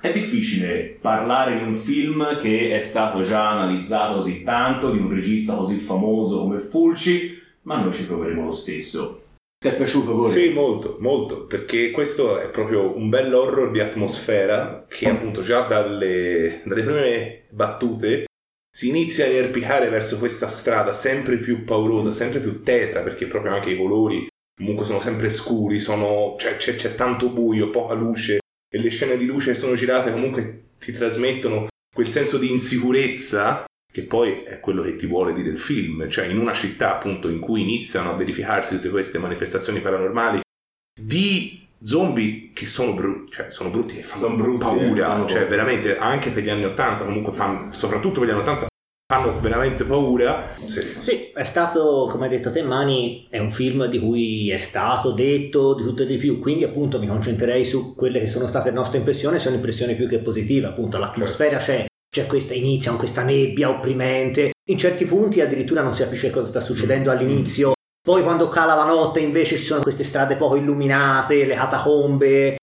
È 0.00 0.10
difficile 0.10 0.98
parlare 1.00 1.56
di 1.56 1.62
un 1.62 1.76
film 1.76 2.36
che 2.36 2.76
è 2.76 2.80
stato 2.80 3.22
già 3.22 3.50
analizzato 3.50 4.14
così 4.14 4.42
tanto, 4.42 4.90
di 4.90 4.98
un 4.98 5.08
regista 5.08 5.54
così 5.54 5.76
famoso 5.76 6.40
come 6.40 6.58
Fulci, 6.58 7.40
ma 7.62 7.76
noi 7.76 7.92
ci 7.92 8.06
proveremo 8.06 8.46
lo 8.46 8.50
stesso. 8.50 9.21
Ti 9.62 9.68
è 9.68 9.76
piaciuto 9.76 10.16
Gore? 10.16 10.32
Sì, 10.32 10.48
molto, 10.48 10.96
molto, 10.98 11.46
perché 11.46 11.92
questo 11.92 12.36
è 12.40 12.50
proprio 12.50 12.96
un 12.96 13.08
bel 13.08 13.32
horror 13.32 13.70
di 13.70 13.78
atmosfera 13.78 14.86
che 14.88 15.08
appunto 15.08 15.42
già 15.42 15.68
dalle, 15.68 16.62
dalle 16.64 16.82
prime 16.82 17.44
battute 17.48 18.24
si 18.68 18.88
inizia 18.88 19.24
a 19.24 19.28
inerpicare 19.28 19.88
verso 19.88 20.18
questa 20.18 20.48
strada 20.48 20.92
sempre 20.92 21.36
più 21.36 21.62
paurosa, 21.62 22.12
sempre 22.12 22.40
più 22.40 22.64
tetra, 22.64 23.02
perché 23.02 23.28
proprio 23.28 23.52
anche 23.52 23.70
i 23.70 23.76
colori 23.76 24.26
comunque 24.56 24.84
sono 24.84 24.98
sempre 24.98 25.30
scuri, 25.30 25.78
sono, 25.78 26.34
cioè, 26.40 26.56
c'è, 26.56 26.74
c'è 26.74 26.96
tanto 26.96 27.28
buio, 27.28 27.70
poca 27.70 27.94
luce, 27.94 28.40
e 28.68 28.78
le 28.80 28.88
scene 28.88 29.16
di 29.16 29.26
luce 29.26 29.52
che 29.52 29.60
sono 29.60 29.76
girate 29.76 30.10
comunque 30.10 30.70
ti 30.80 30.90
trasmettono 30.90 31.68
quel 31.94 32.08
senso 32.08 32.36
di 32.36 32.50
insicurezza 32.50 33.64
che 33.92 34.04
poi 34.04 34.42
è 34.42 34.58
quello 34.58 34.82
che 34.82 34.96
ti 34.96 35.06
vuole 35.06 35.34
dire 35.34 35.50
il 35.50 35.58
film, 35.58 36.08
cioè 36.08 36.24
in 36.24 36.38
una 36.38 36.54
città 36.54 36.96
appunto 36.96 37.28
in 37.28 37.40
cui 37.40 37.60
iniziano 37.60 38.10
a 38.10 38.16
verificarsi 38.16 38.76
tutte 38.76 38.88
queste 38.88 39.18
manifestazioni 39.18 39.80
paranormali 39.80 40.40
di 40.98 41.60
zombie 41.84 42.50
che 42.54 42.64
sono, 42.66 42.94
bru- 42.94 43.30
cioè, 43.30 43.50
sono 43.50 43.68
brutti 43.68 43.98
e 43.98 44.02
fanno 44.02 44.34
brutti, 44.34 44.64
paura, 44.64 44.84
eh, 44.84 45.08
fanno 45.08 45.26
cioè 45.26 45.40
paura. 45.40 45.56
veramente 45.56 45.98
anche 45.98 46.30
per 46.30 46.42
gli 46.42 46.48
anni 46.48 46.64
80 46.64 47.04
comunque 47.04 47.32
fanno, 47.32 47.72
soprattutto 47.72 48.20
per 48.20 48.28
gli 48.28 48.32
anni 48.32 48.40
80 48.40 48.66
fanno 49.12 49.40
veramente 49.40 49.84
paura. 49.84 50.54
Sì. 50.64 50.80
Sì, 50.80 51.30
è 51.34 51.44
stato, 51.44 52.08
come 52.10 52.24
hai 52.24 52.30
detto 52.30 52.50
te, 52.50 52.62
Mani, 52.62 53.26
è 53.28 53.38
un 53.40 53.50
film 53.50 53.84
di 53.86 53.98
cui 54.00 54.50
è 54.50 54.56
stato 54.56 55.12
detto 55.12 55.74
di 55.74 55.82
tutto 55.82 56.04
e 56.04 56.06
di 56.06 56.16
più, 56.16 56.38
quindi 56.38 56.64
appunto 56.64 56.98
mi 56.98 57.06
concentrerei 57.08 57.62
su 57.62 57.94
quelle 57.94 58.20
che 58.20 58.26
sono 58.26 58.46
state 58.46 58.70
le 58.70 58.76
nostre 58.76 58.96
impressioni, 58.96 59.38
sono 59.38 59.56
impressioni 59.56 59.96
più 59.96 60.08
che 60.08 60.20
positive, 60.20 60.68
appunto 60.68 60.96
l'atmosfera 60.96 61.58
c'è, 61.58 61.84
c'è 62.14 62.26
questa 62.26 62.52
inizia 62.52 62.90
con 62.90 62.98
questa 62.98 63.22
nebbia 63.22 63.70
opprimente, 63.70 64.52
in 64.68 64.76
certi 64.76 65.06
punti 65.06 65.40
addirittura 65.40 65.80
non 65.80 65.94
si 65.94 66.02
capisce 66.02 66.28
cosa 66.28 66.46
sta 66.46 66.60
succedendo 66.60 67.10
all'inizio, 67.10 67.72
poi 68.02 68.22
quando 68.22 68.50
cala 68.50 68.74
la 68.74 68.84
notte 68.84 69.20
invece 69.20 69.56
ci 69.56 69.62
sono 69.62 69.80
queste 69.80 70.04
strade 70.04 70.36
poco 70.36 70.56
illuminate, 70.56 71.46
le 71.46 71.54
catacombe, 71.54 72.56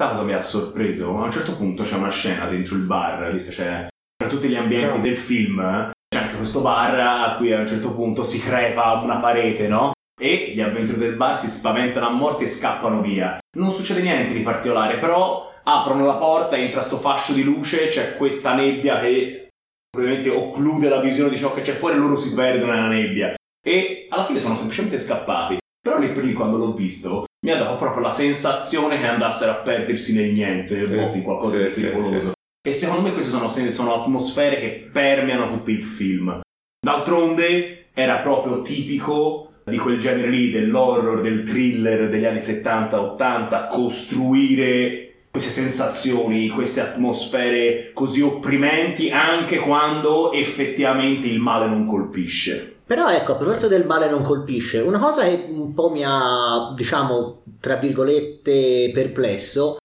Sa 0.00 0.08
cosa 0.08 0.22
mi 0.22 0.32
ha 0.32 0.40
sorpreso? 0.40 1.18
A 1.18 1.24
un 1.24 1.30
certo 1.30 1.54
punto 1.54 1.82
c'è 1.82 1.96
una 1.96 2.10
scena 2.10 2.46
dentro 2.46 2.76
il 2.76 2.84
bar, 2.84 3.30
visto 3.30 3.50
c'è 3.50 3.86
tra 4.16 4.28
tutti 4.28 4.48
gli 4.48 4.56
ambienti 4.56 5.02
del 5.02 5.18
film, 5.18 5.90
c'è 6.08 6.22
anche 6.22 6.36
questo 6.36 6.62
bar 6.62 6.98
a 6.98 7.36
cui 7.36 7.52
a 7.52 7.60
un 7.60 7.66
certo 7.66 7.92
punto 7.92 8.24
si 8.24 8.40
crepa 8.40 9.02
una 9.02 9.18
parete, 9.18 9.68
no? 9.68 9.92
E 10.18 10.52
gli 10.54 10.62
avventori 10.62 10.96
del 10.96 11.16
bar 11.16 11.38
si 11.38 11.48
spaventano 11.48 12.06
a 12.06 12.10
morte 12.10 12.44
e 12.44 12.46
scappano 12.46 13.02
via. 13.02 13.36
Non 13.58 13.70
succede 13.70 14.00
niente 14.00 14.32
di 14.32 14.40
particolare, 14.40 14.98
però 14.98 15.52
aprono 15.64 16.06
la 16.06 16.14
porta, 16.14 16.56
entra 16.56 16.82
sto 16.82 16.98
fascio 16.98 17.32
di 17.32 17.42
luce, 17.42 17.88
c'è 17.88 18.16
questa 18.16 18.54
nebbia 18.54 19.00
che 19.00 19.48
probabilmente 19.90 20.30
occlude 20.30 20.88
la 20.88 21.00
visione 21.00 21.30
di 21.30 21.38
ciò 21.38 21.52
che 21.54 21.60
c'è 21.60 21.72
fuori 21.72 21.96
loro 21.96 22.16
si 22.16 22.32
perdono 22.34 22.72
nella 22.72 22.88
nebbia. 22.88 23.34
E 23.66 24.06
alla 24.10 24.24
fine 24.24 24.40
sono 24.40 24.56
semplicemente 24.56 24.98
scappati. 24.98 25.58
Però 25.80 25.98
lì 25.98 26.12
per 26.12 26.24
lì 26.24 26.32
quando 26.32 26.56
l'ho 26.56 26.72
visto 26.72 27.26
mi 27.44 27.52
ha 27.52 27.58
dato 27.58 27.76
proprio 27.76 28.02
la 28.02 28.10
sensazione 28.10 28.98
che 28.98 29.06
andassero 29.06 29.52
a 29.52 29.56
perdersi 29.56 30.14
nel 30.14 30.32
niente, 30.32 30.76
nel 30.76 31.10
Sì, 31.10 31.18
in 31.18 31.22
qualcosa 31.22 31.56
sì, 31.58 31.64
di 31.64 31.72
sì, 31.72 31.80
pericoloso. 31.82 32.32
E 32.66 32.72
secondo 32.72 33.02
me 33.02 33.12
queste 33.12 33.30
sono, 33.30 33.48
sono 33.48 34.00
atmosfere 34.00 34.58
che 34.58 34.88
permeano 34.90 35.46
tutto 35.48 35.70
il 35.70 35.82
film. 35.82 36.40
D'altronde 36.80 37.88
era 37.92 38.18
proprio 38.20 38.62
tipico 38.62 39.52
di 39.64 39.76
quel 39.76 39.98
genere 39.98 40.28
lì, 40.28 40.50
dell'horror, 40.50 41.20
del 41.20 41.42
thriller 41.42 42.08
degli 42.08 42.24
anni 42.24 42.38
70-80, 42.38 43.68
costruire 43.68 45.13
queste 45.34 45.50
sensazioni, 45.50 46.48
queste 46.48 46.80
atmosfere 46.80 47.90
così 47.92 48.20
opprimenti 48.20 49.10
anche 49.10 49.56
quando 49.58 50.30
effettivamente 50.30 51.26
il 51.26 51.40
male 51.40 51.66
non 51.66 51.88
colpisce. 51.88 52.76
Però 52.86 53.10
ecco, 53.10 53.32
a 53.32 53.34
proposito 53.34 53.66
del 53.66 53.84
male 53.84 54.08
non 54.08 54.22
colpisce, 54.22 54.78
una 54.78 55.00
cosa 55.00 55.24
che 55.24 55.46
un 55.48 55.74
po' 55.74 55.90
mi 55.90 56.04
ha, 56.04 56.72
diciamo, 56.76 57.42
tra 57.58 57.74
virgolette, 57.74 58.92
perplesso, 58.94 59.78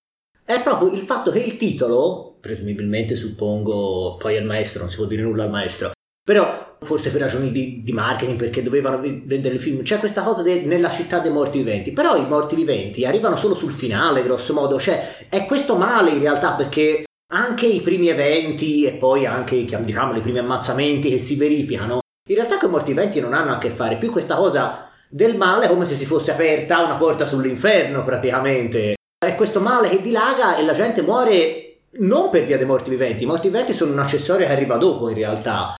è 0.45 0.61
proprio 0.61 0.91
il 0.91 1.01
fatto 1.01 1.31
che 1.31 1.39
il 1.39 1.57
titolo, 1.57 2.37
presumibilmente 2.39 3.15
suppongo, 3.15 4.17
poi 4.19 4.37
al 4.37 4.45
maestro, 4.45 4.81
non 4.81 4.91
si 4.91 4.97
può 4.97 5.05
dire 5.05 5.23
nulla 5.23 5.45
al 5.45 5.49
maestro, 5.49 5.93
però 6.29 6.77
forse 6.81 7.09
per 7.09 7.21
ragioni 7.21 7.51
di, 7.51 7.81
di 7.83 7.91
marketing, 7.91 8.37
perché 8.37 8.61
dovevano 8.61 8.99
vendere 8.99 9.55
il 9.55 9.59
film, 9.59 9.81
c'è 9.81 9.97
questa 9.97 10.21
cosa 10.21 10.43
de- 10.43 10.61
nella 10.61 10.91
città 10.91 11.17
dei 11.17 11.31
morti 11.31 11.57
viventi, 11.57 11.91
però 11.91 12.15
i 12.15 12.27
morti 12.27 12.53
viventi 12.53 13.03
arrivano 13.03 13.35
solo 13.35 13.55
sul 13.55 13.71
finale, 13.71 14.21
grosso 14.21 14.53
modo, 14.53 14.79
cioè 14.79 15.25
è 15.27 15.47
questo 15.47 15.75
male 15.75 16.11
in 16.11 16.19
realtà 16.19 16.51
perché 16.51 17.05
anche 17.33 17.65
i 17.65 17.81
primi 17.81 18.09
eventi 18.09 18.85
e 18.85 18.91
poi 18.91 19.25
anche 19.25 19.55
diciamo 19.57 20.15
i 20.15 20.21
primi 20.21 20.37
ammazzamenti 20.37 21.09
che 21.09 21.17
si 21.17 21.35
verificano 21.35 22.01
in 22.29 22.35
realtà 22.35 22.59
con 22.59 22.69
i 22.69 22.73
morti 22.73 22.93
viventi 22.93 23.19
non 23.19 23.33
hanno 23.33 23.53
a 23.53 23.57
che 23.57 23.71
fare. 23.71 23.97
Più 23.97 24.11
questa 24.11 24.35
cosa 24.35 24.87
del 25.09 25.35
male 25.35 25.67
come 25.67 25.87
se 25.87 25.95
si 25.95 26.05
fosse 26.05 26.29
aperta 26.29 26.83
una 26.83 26.97
porta 26.97 27.25
sull'inferno 27.25 28.05
praticamente. 28.05 28.93
È 29.17 29.33
questo 29.33 29.61
male 29.61 29.89
che 29.89 29.99
dilaga 29.99 30.57
e 30.57 30.63
la 30.63 30.73
gente 30.73 31.01
muore 31.01 31.85
non 31.93 32.29
per 32.29 32.43
via 32.43 32.57
dei 32.57 32.67
morti 32.67 32.91
viventi. 32.91 33.23
I 33.23 33.25
morti 33.25 33.47
viventi 33.47 33.73
sono 33.73 33.93
un 33.93 33.99
accessorio 33.99 34.45
che 34.45 34.51
arriva 34.51 34.77
dopo 34.77 35.09
in 35.09 35.15
realtà 35.15 35.73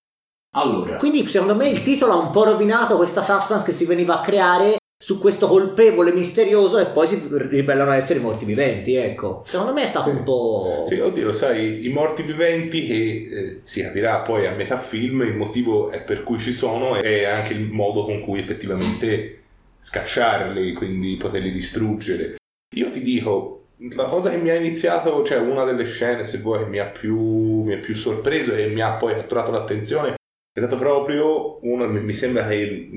Allora, 0.52 0.96
quindi 0.98 1.28
secondo 1.28 1.56
me 1.56 1.70
il 1.70 1.84
titolo 1.84 2.14
ha 2.14 2.18
un 2.18 2.32
po' 2.32 2.44
rovinato 2.44 2.98
questa 2.98 3.22
suspense 3.22 3.66
che 3.66 3.72
si 3.72 3.86
veniva 3.86 4.20
a 4.20 4.24
creare 4.24 4.78
su 5.02 5.20
questo 5.20 5.48
colpevole 5.48 6.12
misterioso 6.12 6.78
e 6.78 6.88
poi 6.88 7.08
si 7.08 7.22
rivelano 7.30 7.92
essere 7.92 8.20
morti 8.20 8.46
viventi 8.46 8.96
ecco. 8.96 9.44
Secondo 9.46 9.74
me 9.74 9.84
è 9.84 9.86
stato 9.86 10.10
un 10.10 10.24
po' 10.24 10.86
Sì, 10.88 11.00
oddio, 11.00 11.32
sai, 11.34 11.86
i 11.86 11.90
morti 11.90 12.24
viventi 12.24 12.86
che 12.86 13.30
eh, 13.32 13.62
si 13.64 13.82
capirà 13.82 14.22
poi 14.22 14.48
a 14.48 14.56
metà 14.56 14.78
film, 14.78 15.22
il 15.22 15.36
motivo 15.36 15.92
è 15.92 16.02
per 16.02 16.24
cui 16.24 16.40
ci 16.40 16.52
sono 16.52 17.00
e 17.00 17.26
anche 17.26 17.54
il 17.54 17.72
modo 17.72 18.04
con 18.04 18.22
cui 18.22 18.40
effettivamente 18.40 19.42
scacciarli, 19.80 20.74
quindi 20.74 21.16
poterli 21.16 21.52
distruggere. 21.52 22.36
Io 22.76 22.90
ti 22.90 23.02
dico, 23.02 23.68
la 23.92 24.06
cosa 24.06 24.30
che 24.30 24.38
mi 24.38 24.50
ha 24.50 24.56
iniziato, 24.56 25.24
cioè 25.24 25.38
una 25.38 25.64
delle 25.64 25.86
scene, 25.86 26.26
se 26.26 26.40
vuoi, 26.40 26.64
che 26.64 26.70
mi 26.70 26.80
ha 26.80 26.88
più, 26.88 27.62
mi 27.64 27.74
ha 27.74 27.78
più 27.78 27.96
sorpreso 27.96 28.54
e 28.54 28.68
mi 28.68 28.82
ha 28.82 28.94
poi 28.94 29.14
catturato 29.14 29.52
l'attenzione 29.52 30.18
è 30.52 30.60
stato 30.60 30.78
proprio 30.78 31.60
uno, 31.66 31.88
mi 31.88 32.14
sembra 32.14 32.46
che 32.48 32.90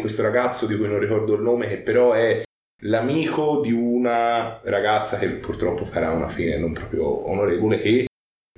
questo 0.00 0.22
ragazzo 0.22 0.66
di 0.66 0.76
cui 0.76 0.88
non 0.88 0.98
ricordo 0.98 1.34
il 1.34 1.42
nome, 1.42 1.68
che 1.68 1.78
però 1.78 2.12
è 2.12 2.42
l'amico 2.84 3.60
di 3.62 3.72
una 3.72 4.60
ragazza 4.64 5.18
che 5.18 5.28
purtroppo 5.28 5.84
farà 5.84 6.10
una 6.10 6.28
fine 6.28 6.56
non 6.58 6.72
proprio 6.72 7.28
onorevole 7.28 7.82
e 7.82 8.06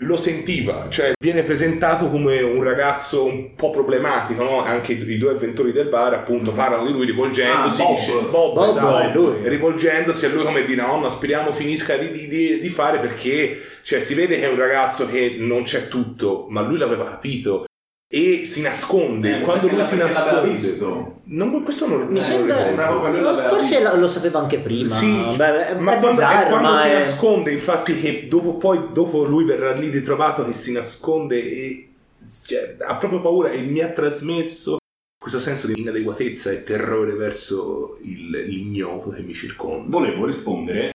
lo 0.02 0.16
sentiva, 0.16 0.86
cioè 0.88 1.12
viene 1.20 1.42
presentato 1.42 2.08
come 2.10 2.40
un 2.40 2.62
ragazzo 2.62 3.24
un 3.24 3.54
po' 3.54 3.70
problematico, 3.70 4.42
no? 4.42 4.60
Anche 4.64 4.92
i 4.92 5.18
due 5.18 5.30
avventori 5.32 5.70
del 5.72 5.88
bar 5.88 6.14
appunto 6.14 6.52
Mm. 6.52 6.56
parlano 6.56 6.86
di 6.86 6.92
lui 6.92 7.06
rivolgendosi, 7.06 7.82
Ah, 7.82 7.86
Bob. 7.86 8.30
Bob, 8.30 8.54
Bob 8.54 8.76
esatto, 8.76 9.20
lui. 9.20 9.48
rivolgendosi 9.48 10.26
a 10.26 10.28
lui 10.30 10.44
come 10.44 10.64
di 10.64 10.74
nonna, 10.74 11.08
speriamo 11.08 11.52
finisca 11.52 11.96
di, 11.96 12.10
di- 12.10 12.26
di- 12.28 12.60
di 12.60 12.68
fare 12.68 12.98
perché 12.98 13.60
cioè, 13.82 14.00
si 14.00 14.14
vede 14.14 14.38
che 14.38 14.46
è 14.46 14.50
un 14.50 14.58
ragazzo 14.58 15.06
che 15.08 15.36
non 15.38 15.62
c'è 15.64 15.88
tutto, 15.88 16.46
ma 16.48 16.62
lui 16.62 16.78
l'aveva 16.78 17.04
capito 17.04 17.64
e 18.14 18.44
si 18.44 18.60
nasconde. 18.60 19.38
Eh, 19.38 19.40
Quando 19.40 19.68
lui 19.68 19.82
si 19.84 19.96
nasconde, 19.96 20.50
visto. 20.50 21.20
non, 21.24 21.62
questo 21.62 21.86
non, 21.86 22.00
Mi 22.08 22.14
non 22.14 22.20
sembra- 22.20 22.56
lo 22.56 22.60
sembra 22.60 22.86
proprio 22.88 23.06
ricordo. 23.14 23.30
lui 23.30 23.36
l'aveva 23.42 23.56
forse 23.56 23.82
lo, 23.82 23.96
lo 23.96 24.08
sapevo 24.08 24.38
anche 24.38 24.58
prima 24.58 24.86
Sì, 24.88 25.32
Beh, 25.34 25.68
è, 25.68 25.74
ma 25.76 25.96
è 25.96 25.98
quando, 25.98 26.06
è 26.08 26.10
bizzarro, 26.10 26.48
quando 26.50 26.68
ma 26.72 26.80
si 26.82 26.88
è- 26.88 26.94
nasconde, 26.98 27.52
infatti, 27.52 27.98
che 28.00 28.26
dopo, 28.28 28.56
poi 28.58 28.80
dopo 28.92 29.24
lui 29.24 29.44
verrà 29.44 29.72
lì 29.72 29.88
ritrovato 29.88 30.44
che 30.44 30.52
si 30.52 30.72
nasconde 30.72 31.40
e 31.42 31.92
cioè, 32.46 32.76
ha 32.86 32.96
proprio 32.96 33.22
paura 33.22 33.50
e 33.50 33.62
mi 33.62 33.80
ha 33.80 33.88
trasmesso 33.88 34.76
questo 35.18 35.40
senso 35.40 35.66
di 35.68 35.80
inadeguatezza 35.80 36.50
e 36.50 36.64
terrore 36.64 37.12
verso 37.14 37.96
il- 38.02 38.28
l'ignoto 38.30 39.08
che 39.10 39.22
mi 39.22 39.32
circonda. 39.32 39.86
volevo 39.88 40.26
rispondere 40.26 40.90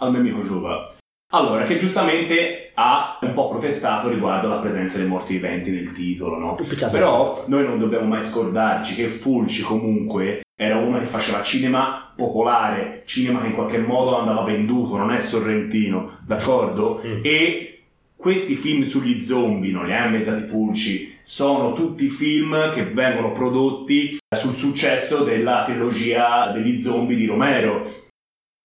al 0.00 0.10
mio 0.10 0.20
amico 0.20 0.42
Giova. 0.42 0.94
Allora, 1.34 1.64
che 1.64 1.78
giustamente 1.78 2.72
ha 2.74 3.18
un 3.22 3.32
po' 3.32 3.48
protestato 3.48 4.08
riguardo 4.08 4.46
alla 4.46 4.60
presenza 4.60 4.98
dei 4.98 5.06
morti 5.06 5.32
viventi 5.32 5.70
nel 5.70 5.92
titolo, 5.92 6.38
no? 6.38 6.56
Però 6.90 7.44
noi 7.46 7.64
non 7.64 7.78
dobbiamo 7.78 8.06
mai 8.06 8.20
scordarci 8.20 8.94
che 8.94 9.08
Fulci 9.08 9.62
comunque 9.62 10.42
era 10.54 10.76
uno 10.76 10.98
che 10.98 11.06
faceva 11.06 11.42
cinema 11.42 12.12
popolare, 12.14 13.02
cinema 13.06 13.40
che 13.40 13.48
in 13.48 13.54
qualche 13.54 13.78
modo 13.78 14.18
andava 14.18 14.42
venduto, 14.42 14.96
non 14.96 15.10
è 15.10 15.20
sorrentino, 15.20 16.18
d'accordo? 16.26 17.00
Mm. 17.04 17.20
E 17.22 17.80
questi 18.14 18.54
film 18.54 18.82
sugli 18.82 19.20
zombie, 19.20 19.72
non 19.72 19.86
li 19.86 19.94
ha 19.94 20.04
inventati 20.04 20.42
Fulci, 20.42 21.18
sono 21.22 21.72
tutti 21.72 22.08
film 22.08 22.70
che 22.70 22.84
vengono 22.84 23.32
prodotti 23.32 24.18
sul 24.36 24.52
successo 24.52 25.24
della 25.24 25.62
trilogia 25.64 26.50
degli 26.52 26.78
zombie 26.78 27.16
di 27.16 27.26
Romero. 27.26 28.01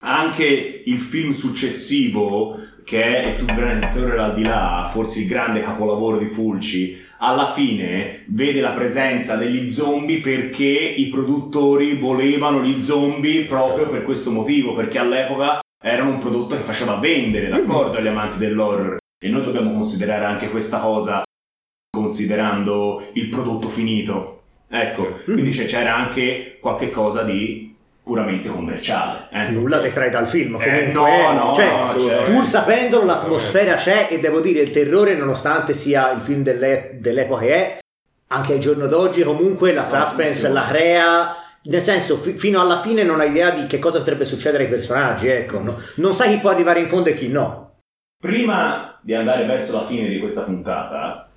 Anche 0.00 0.82
il 0.84 0.98
film 0.98 1.32
successivo, 1.32 2.56
che 2.84 3.22
è 3.22 3.36
tu 3.36 3.44
di 4.34 4.42
là, 4.42 4.88
forse 4.92 5.20
il 5.20 5.26
grande 5.26 5.60
capolavoro 5.60 6.18
di 6.18 6.26
Fulci, 6.28 6.96
alla 7.18 7.50
fine 7.50 8.22
vede 8.28 8.60
la 8.60 8.70
presenza 8.70 9.36
degli 9.36 9.68
zombie 9.70 10.20
perché 10.20 10.64
i 10.64 11.08
produttori 11.08 11.96
volevano 11.98 12.62
gli 12.62 12.78
zombie 12.78 13.44
proprio 13.44 13.88
per 13.88 14.04
questo 14.04 14.30
motivo, 14.30 14.72
perché 14.74 14.98
all'epoca 14.98 15.58
erano 15.82 16.10
un 16.12 16.18
prodotto 16.18 16.54
che 16.54 16.62
faceva 16.62 16.96
vendere, 16.96 17.48
d'accordo, 17.48 17.96
agli 17.98 18.06
amanti 18.06 18.38
dell'horror. 18.38 18.98
E 19.20 19.28
noi 19.28 19.42
dobbiamo 19.42 19.72
considerare 19.72 20.24
anche 20.24 20.48
questa 20.48 20.78
cosa 20.78 21.24
considerando 21.90 23.02
il 23.14 23.28
prodotto 23.28 23.68
finito. 23.68 24.42
Ecco, 24.68 25.18
quindi 25.24 25.50
c'è- 25.50 25.64
c'era 25.64 25.96
anche 25.96 26.58
qualche 26.60 26.90
cosa 26.90 27.22
di 27.24 27.74
puramente 28.08 28.48
commerciale. 28.48 29.26
eh. 29.30 29.50
nulla 29.50 29.80
detrae 29.80 30.08
dal 30.08 30.26
film 30.26 30.56
Eh, 30.60 30.64
comunque 30.64 30.92
no, 30.92 31.06
eh. 31.06 31.32
no, 31.34 31.52
cioè, 31.54 31.70
no, 31.70 32.00
certo. 32.00 32.30
pur 32.32 32.46
sapendolo 32.46 33.04
l'atmosfera 33.04 33.74
c'è 33.74 34.08
e 34.10 34.18
devo 34.18 34.40
dire 34.40 34.60
il 34.60 34.70
terrore 34.70 35.14
nonostante 35.14 35.74
sia 35.74 36.10
il 36.12 36.22
film 36.22 36.42
dell'e- 36.42 36.96
dell'epoca 37.00 37.42
che 37.42 37.54
è 37.54 37.78
anche 38.28 38.54
al 38.54 38.58
giorno 38.60 38.86
d'oggi 38.86 39.22
comunque 39.22 39.72
la 39.72 39.82
No, 39.86 39.88
suspense 40.06 40.48
la 40.48 40.64
crea 40.66 41.36
nel 41.64 41.82
senso 41.82 42.16
fi- 42.16 42.32
fino 42.38 42.60
alla 42.62 42.80
fine 42.80 43.02
non 43.02 43.20
hai 43.20 43.28
idea 43.28 43.50
di 43.50 43.66
che 43.66 43.78
cosa 43.78 43.98
potrebbe 43.98 44.24
succedere 44.24 44.64
ai 44.64 44.70
personaggi 44.70 45.28
ecco 45.28 45.58
no? 45.60 45.78
non 45.96 46.14
sai 46.14 46.30
chi 46.34 46.38
può 46.40 46.48
arrivare 46.48 46.80
in 46.80 46.88
fondo 46.88 47.10
e 47.10 47.14
chi 47.14 47.28
no 47.28 47.74
Prima 48.20 48.98
di 49.02 49.14
andare 49.14 49.44
verso 49.44 49.74
la 49.74 49.84
fine 49.84 50.08
di 50.08 50.18
questa 50.18 50.42
puntata, 50.42 51.28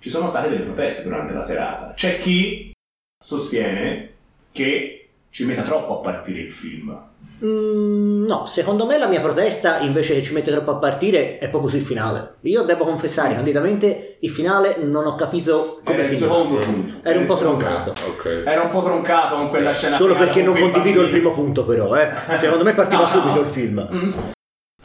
ci 0.00 0.10
sono 0.10 0.28
state 0.28 0.50
delle 0.50 0.64
proteste 0.64 1.04
durante 1.04 1.32
la 1.32 1.40
serata. 1.40 1.92
C'è 1.94 2.18
chi 2.18 2.72
sostiene 3.18 4.10
che 4.52 4.95
ci 5.36 5.44
metta 5.44 5.60
troppo 5.60 5.98
a 5.98 6.00
partire 6.00 6.40
il 6.40 6.50
film. 6.50 6.98
Mm, 7.44 8.24
no, 8.24 8.46
secondo 8.46 8.86
me 8.86 8.96
la 8.96 9.06
mia 9.06 9.20
protesta 9.20 9.80
invece 9.80 10.14
che 10.14 10.22
ci 10.22 10.32
mette 10.32 10.50
troppo 10.50 10.70
a 10.70 10.76
partire 10.76 11.36
è 11.36 11.50
proprio 11.50 11.70
sul 11.70 11.82
finale. 11.82 12.36
Io 12.40 12.62
devo 12.62 12.86
confessare 12.86 13.34
candidamente 13.34 14.16
il 14.20 14.30
finale 14.30 14.76
non 14.78 15.04
ho 15.04 15.14
capito 15.14 15.82
come 15.84 15.98
Era 15.98 16.08
il 16.08 16.16
secondo 16.16 16.56
punto. 16.56 16.94
Era 17.02 17.18
un 17.18 17.26
po' 17.26 17.36
troncato. 17.36 17.90
Ok. 17.90 18.44
Era 18.46 18.62
un 18.62 18.70
po' 18.70 18.82
troncato 18.82 19.34
con 19.34 19.50
quella 19.50 19.74
scena 19.74 19.96
Solo 19.96 20.14
finale 20.14 20.32
perché 20.32 20.42
non 20.42 20.58
condivido 20.58 21.02
il 21.02 21.10
primo 21.10 21.32
punto 21.32 21.66
però, 21.66 21.94
eh. 21.94 22.08
Secondo 22.38 22.64
me 22.64 22.72
partiva 22.72 23.02
No, 23.04 23.06
no. 23.06 23.20
subito 23.20 23.40
il 23.42 23.48
film. 23.48 24.34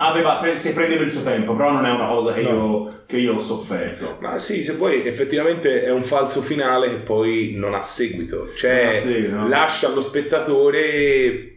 Aveva, 0.04 0.42
se 0.56 0.74
prendeva 0.74 1.04
il 1.04 1.12
suo 1.12 1.22
tempo, 1.22 1.56
però 1.56 1.72
non 1.72 1.86
è 1.86 1.92
una 1.92 2.08
cosa 2.08 2.34
che, 2.34 2.42
No. 2.42 2.50
io, 2.50 3.04
che 3.06 3.18
io 3.18 3.36
ho 3.36 3.40
sofferto. 3.40 4.18
Ma 4.20 4.40
sì, 4.40 4.64
se 4.64 4.74
poi 4.74 5.06
effettivamente 5.06 5.84
è 5.84 5.92
un 5.92 6.02
falso 6.04 6.42
finale 6.42 6.90
che 6.90 6.96
poi 6.96 7.54
non 7.56 7.76
ha 7.76 7.84
seguito, 7.84 8.50
cioè 8.56 8.86
ha 8.86 8.92
seguito, 8.94 9.36
no? 9.36 9.48
lascia 9.48 9.88
allo 9.88 10.02
spettatore 10.02 11.48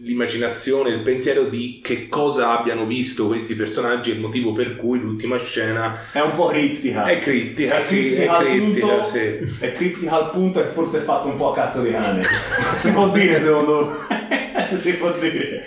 l'immaginazione, 0.00 0.90
il 0.90 1.00
pensiero 1.00 1.42
di 1.46 1.80
che 1.82 2.08
cosa 2.08 2.56
abbiano 2.56 2.86
visto 2.86 3.26
questi 3.26 3.54
personaggi 3.56 4.10
e 4.10 4.14
il 4.14 4.20
motivo 4.20 4.52
per 4.52 4.76
cui 4.76 5.00
l'ultima 5.00 5.38
scena 5.42 5.98
È 6.12 6.20
un 6.20 6.34
po' 6.34 6.46
criptica. 6.46 7.04
è 7.04 7.18
critica, 7.18 7.78
È 7.78 7.82
sì, 7.82 8.14
è 8.14 8.26
criptica 8.28 8.36
al 8.36 8.44
critica, 8.44 8.86
punto- 8.86 9.08
sì. 9.08 9.56
È 9.58 9.72
criptica 9.72 10.12
al 10.12 10.30
punto 10.30 10.60
e 10.62 10.66
forse 10.66 10.98
è 10.98 11.00
fatto 11.00 11.26
un 11.26 11.36
po' 11.36 11.50
a 11.50 11.54
cazzo 11.54 11.82
di 11.82 11.90
cane. 11.90 12.22
si 12.76 12.92
può 12.92 13.08
dire 13.10 13.40
secondo 13.40 14.06
me. 14.08 14.66
si 14.80 14.92
può 14.92 15.10
dire. 15.18 15.64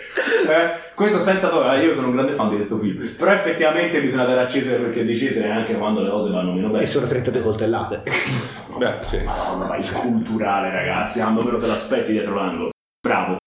Eh, 0.52 0.72
questo 0.94 1.20
senza 1.20 1.50
togliere, 1.50 1.84
io 1.86 1.94
sono 1.94 2.08
un 2.08 2.14
grande 2.14 2.34
fan 2.34 2.50
di 2.50 2.56
questo 2.56 2.78
film. 2.78 3.16
Però 3.18 3.32
effettivamente 3.32 4.02
bisogna 4.02 4.26
dare 4.26 4.42
a 4.42 4.48
Cesare 4.48 4.78
perché 4.78 5.04
di 5.06 5.16
Cesare 5.18 5.50
anche 5.50 5.76
quando 5.78 6.02
le 6.02 6.10
cose 6.10 6.32
vanno 6.32 6.54
meno 6.54 6.70
bene. 6.70 6.84
E 6.84 6.88
sono 6.88 7.08
32 7.08 7.42
coltellate. 7.42 8.04
Beh, 8.78 8.94
sì. 9.02 9.20
Madonna, 9.24 9.66
ma 9.68 9.78
il 9.78 9.92
culturale 9.92 10.72
ragazzi, 10.72 11.20
quando 11.20 11.44
meno 11.44 11.58
te 11.58 11.68
l'aspetti 11.68 12.12
dietro 12.12 12.36
l'angolo. 12.36 12.70
Bravo. 13.02 13.38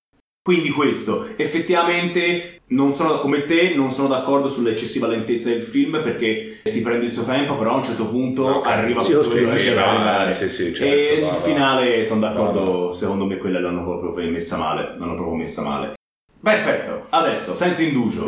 Quindi 0.43 0.69
questo, 0.69 1.27
effettivamente 1.37 2.61
non 2.69 2.93
sono 2.93 3.19
come 3.19 3.47
te, 3.47 3.75
non 3.75 3.91
sono 3.91 4.09
d'accordo 4.09 4.49
sull'eccessiva 4.51 5.07
lentezza 5.07 5.49
del 5.49 5.63
film 5.63 6.03
perché 6.03 6.61
si 6.65 6.83
prende 6.83 7.07
il 7.07 7.11
suo 7.11 7.25
tempo, 7.25 7.57
però 7.57 7.73
a 7.73 7.77
un 7.77 7.83
certo 7.85 8.09
punto 8.09 8.45
Ok, 8.45 8.67
arriva 8.67 9.03
si 9.03 9.13
tutto 9.13 9.31
quello 9.31 9.49
che 9.49 9.57
deve 9.57 9.75
va, 9.75 9.89
arrivare. 9.91 10.35
sì, 10.35 10.51
sì, 10.51 10.75
certo, 10.75 10.95
e 10.95 11.21
va, 11.23 11.29
il 11.29 11.35
finale 11.35 12.05
sono 12.05 12.21
d'accordo, 12.21 12.61
Va, 12.81 12.87
va. 12.89 12.93
secondo 12.93 13.25
me 13.25 13.39
quella 13.39 13.59
l'hanno 13.59 13.99
proprio 13.99 14.31
messa 14.31 14.59
male, 14.59 14.95
l'hanno 14.99 15.15
proprio 15.15 15.35
messa 15.37 15.63
male. 15.63 15.95
Perfetto, 16.45 17.07
adesso, 17.09 17.55
senza 17.55 17.83
indugio, 17.83 18.27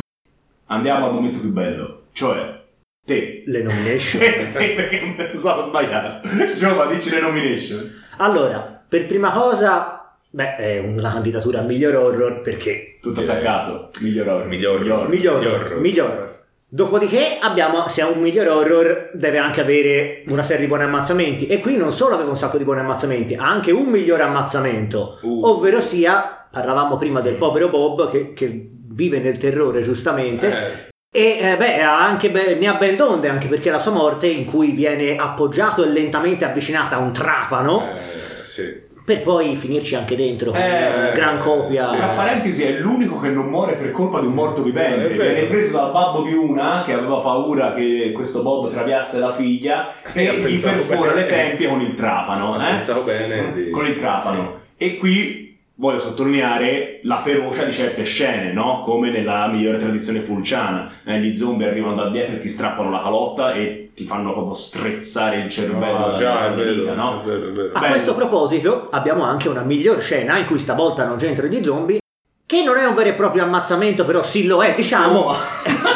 andiamo 0.67 1.07
al 1.07 1.13
momento 1.13 1.39
più 1.39 1.51
bello, 1.51 2.05
cioè 2.13 2.63
te. 3.05 3.43
Le 3.47 3.63
nomination. 3.63 4.21
Te, 4.23 4.53
te, 4.53 4.69
perché 4.75 5.01
me 5.17 5.31
lo 5.33 5.39
so, 5.39 5.51
ho 5.51 5.69
sbagliato. 5.69 6.27
Giova, 6.57 6.87
dici 6.87 7.11
le 7.11 7.21
nomination. 7.21 7.93
Allora, 8.17 8.83
per 8.89 9.05
prima 9.07 9.31
cosa, 9.31 10.17
beh, 10.31 10.57
è 10.57 10.79
una 10.79 11.13
candidatura 11.13 11.61
a 11.61 11.63
miglior 11.63 11.95
horror 11.95 12.41
perché 12.41 12.99
Tutto 13.03 13.21
Direi. 13.21 13.37
attaccato, 13.37 13.91
miglior 14.01 14.29
horror. 14.29 14.47
Miglior- 14.47 14.81
Miglior. 14.81 15.09
miglior 15.09 15.35
Miglior 15.39 15.53
horror, 15.55 15.67
horror. 15.67 15.81
miglior 15.81 16.11
horror. 16.11 16.36
Dopodiché 16.77 17.39
abbiamo, 17.41 17.89
se 17.89 18.03
è 18.03 18.05
un 18.05 18.21
miglior 18.21 18.49
horror, 18.49 19.09
deve 19.15 19.39
anche 19.39 19.63
avere 19.63 20.25
una 20.27 20.43
serie 20.43 20.65
di 20.65 20.69
buoni 20.69 20.83
ammazzamenti. 20.83 21.47
E 21.47 21.59
qui 21.59 21.79
non 21.79 21.91
solo 21.91 22.17
aveva 22.17 22.29
un 22.29 22.37
sacco 22.37 22.59
di 22.59 22.65
buoni 22.65 22.81
ammazzamenti, 22.81 23.35
ha 23.35 23.49
anche 23.49 23.71
un 23.71 23.87
miglior 23.87 24.21
ammazzamento. 24.21 25.19
Uh. 25.23 25.47
Ovvero 25.47 25.81
sia, 25.81 26.47
parlavamo 26.51 26.99
prima 26.99 27.23
del 27.23 27.37
povero 27.37 27.71
Bob 27.71 28.11
che, 28.11 28.35
che 28.35 28.69
vive 28.91 29.21
nel 29.21 29.39
terrore 29.39 29.83
giustamente. 29.83 30.49
Eh, 30.49 30.95
E 31.17 31.39
eh, 31.41 31.57
beh, 31.57 31.81
ha 31.81 31.99
anche 31.99 32.29
be- 32.29 32.57
ne 32.57 32.67
ha 32.67 32.75
ben 32.75 32.97
donde, 32.97 33.29
anche 33.31 33.49
perché 33.49 33.71
la 33.71 33.79
sua 33.79 33.93
morte, 33.93 34.27
in 34.27 34.45
cui 34.45 34.73
viene 34.73 35.17
appoggiato 35.17 35.83
e 35.83 35.89
lentamente 35.89 36.45
avvicinata 36.45 36.97
a 36.97 36.99
un 36.99 37.15
trapano, 37.15 37.91
eh, 37.91 37.97
sì. 37.97 38.86
Per 39.07 39.23
poi 39.23 39.55
finirci 39.55 39.95
anche 39.95 40.17
dentro 40.17 40.51
con 40.51 40.61
Eh, 40.61 40.89
una 40.99 41.11
gran 41.11 41.39
copia. 41.39 41.89
sì. 41.91 41.97
Tra 41.97 42.09
parentesi, 42.09 42.65
è 42.65 42.73
l'unico 42.81 43.21
che 43.21 43.29
non 43.29 43.47
muore 43.47 43.75
per 43.75 43.93
colpa 43.93 44.19
di 44.19 44.27
un 44.27 44.33
morto 44.33 44.65
vivente. 44.65 45.13
Eh. 45.13 45.17
Viene 45.17 45.43
preso 45.45 45.77
dal 45.77 45.93
babbo 45.93 46.23
di 46.23 46.33
una 46.35 46.83
che 46.85 46.93
aveva 46.93 47.19
paura 47.19 47.73
che 47.73 48.11
questo 48.13 48.43
Bob 48.43 48.69
traviasse 48.69 49.21
la 49.21 49.33
figlia 49.33 49.89
E 50.13 50.27
ha 50.29 50.33
e 50.33 50.39
gli 50.51 50.61
perfora 50.61 51.13
bene. 51.13 51.21
le 51.21 51.27
tempie 51.29 51.69
con 51.69 51.81
il 51.83 51.95
trapano. 51.95 52.61
Eh? 52.61 52.71
pensato 52.71 53.03
bene 53.03 53.53
di- 53.55 53.71
Con 53.71 53.87
il 53.87 53.97
trapano. 53.97 54.55
E 54.77 54.97
qui 54.97 55.46
voglio 55.79 55.99
sottolineare 56.01 57.01
la 57.03 57.17
ferocia 57.19 57.65
di 57.65 57.73
certe 57.73 58.03
scene, 58.05 58.53
no? 58.53 58.81
Come 58.83 59.11
nella 59.11 59.47
migliore 59.49 59.79
tradizione 59.79 60.21
fulciana. 60.21 60.91
Eh, 61.05 61.21
gli 61.21 61.35
zombie 61.35 61.69
arrivano 61.69 61.95
da 61.95 62.09
dietro 62.11 62.37
e 62.37 62.39
ti 62.39 62.49
strappano 62.49 62.91
la 62.91 63.01
calotta 63.03 63.53
e 63.53 63.91
ti 63.95 64.05
fanno 64.05 64.33
proprio 64.33 64.53
strezzare 64.55 65.37
il 65.43 65.49
cervello 65.51 65.97
Ah, 65.97 66.01
dalla- 66.01 66.17
già, 66.17 66.47
è 66.47 66.55
vero, 66.55 66.75
vita, 66.75 66.95
no? 66.95 67.21
è 67.21 67.25
vero, 67.25 67.49
è 67.49 67.53
vero. 67.53 67.69
A 67.73 67.79
Bello. 67.79 67.91
questo 67.93 68.15
proposito 68.15 68.89
abbiamo 68.91 69.23
anche 69.23 69.49
una 69.49 69.63
miglior 69.63 70.01
scena 70.01 70.39
in 70.39 70.45
cui 70.47 70.59
stavolta 70.59 71.05
non 71.07 71.17
c'entrano 71.19 71.51
gli 71.53 71.63
zombie, 71.63 71.99
che 72.47 72.63
non 72.63 72.77
è 72.77 72.87
un 72.87 72.95
vero 72.95 73.09
e 73.09 73.15
proprio 73.15 73.43
ammazzamento, 73.43 74.05
però 74.05 74.23
sì 74.23 74.47
lo 74.47 74.63
è, 74.63 74.73
diciamo. 74.77 75.35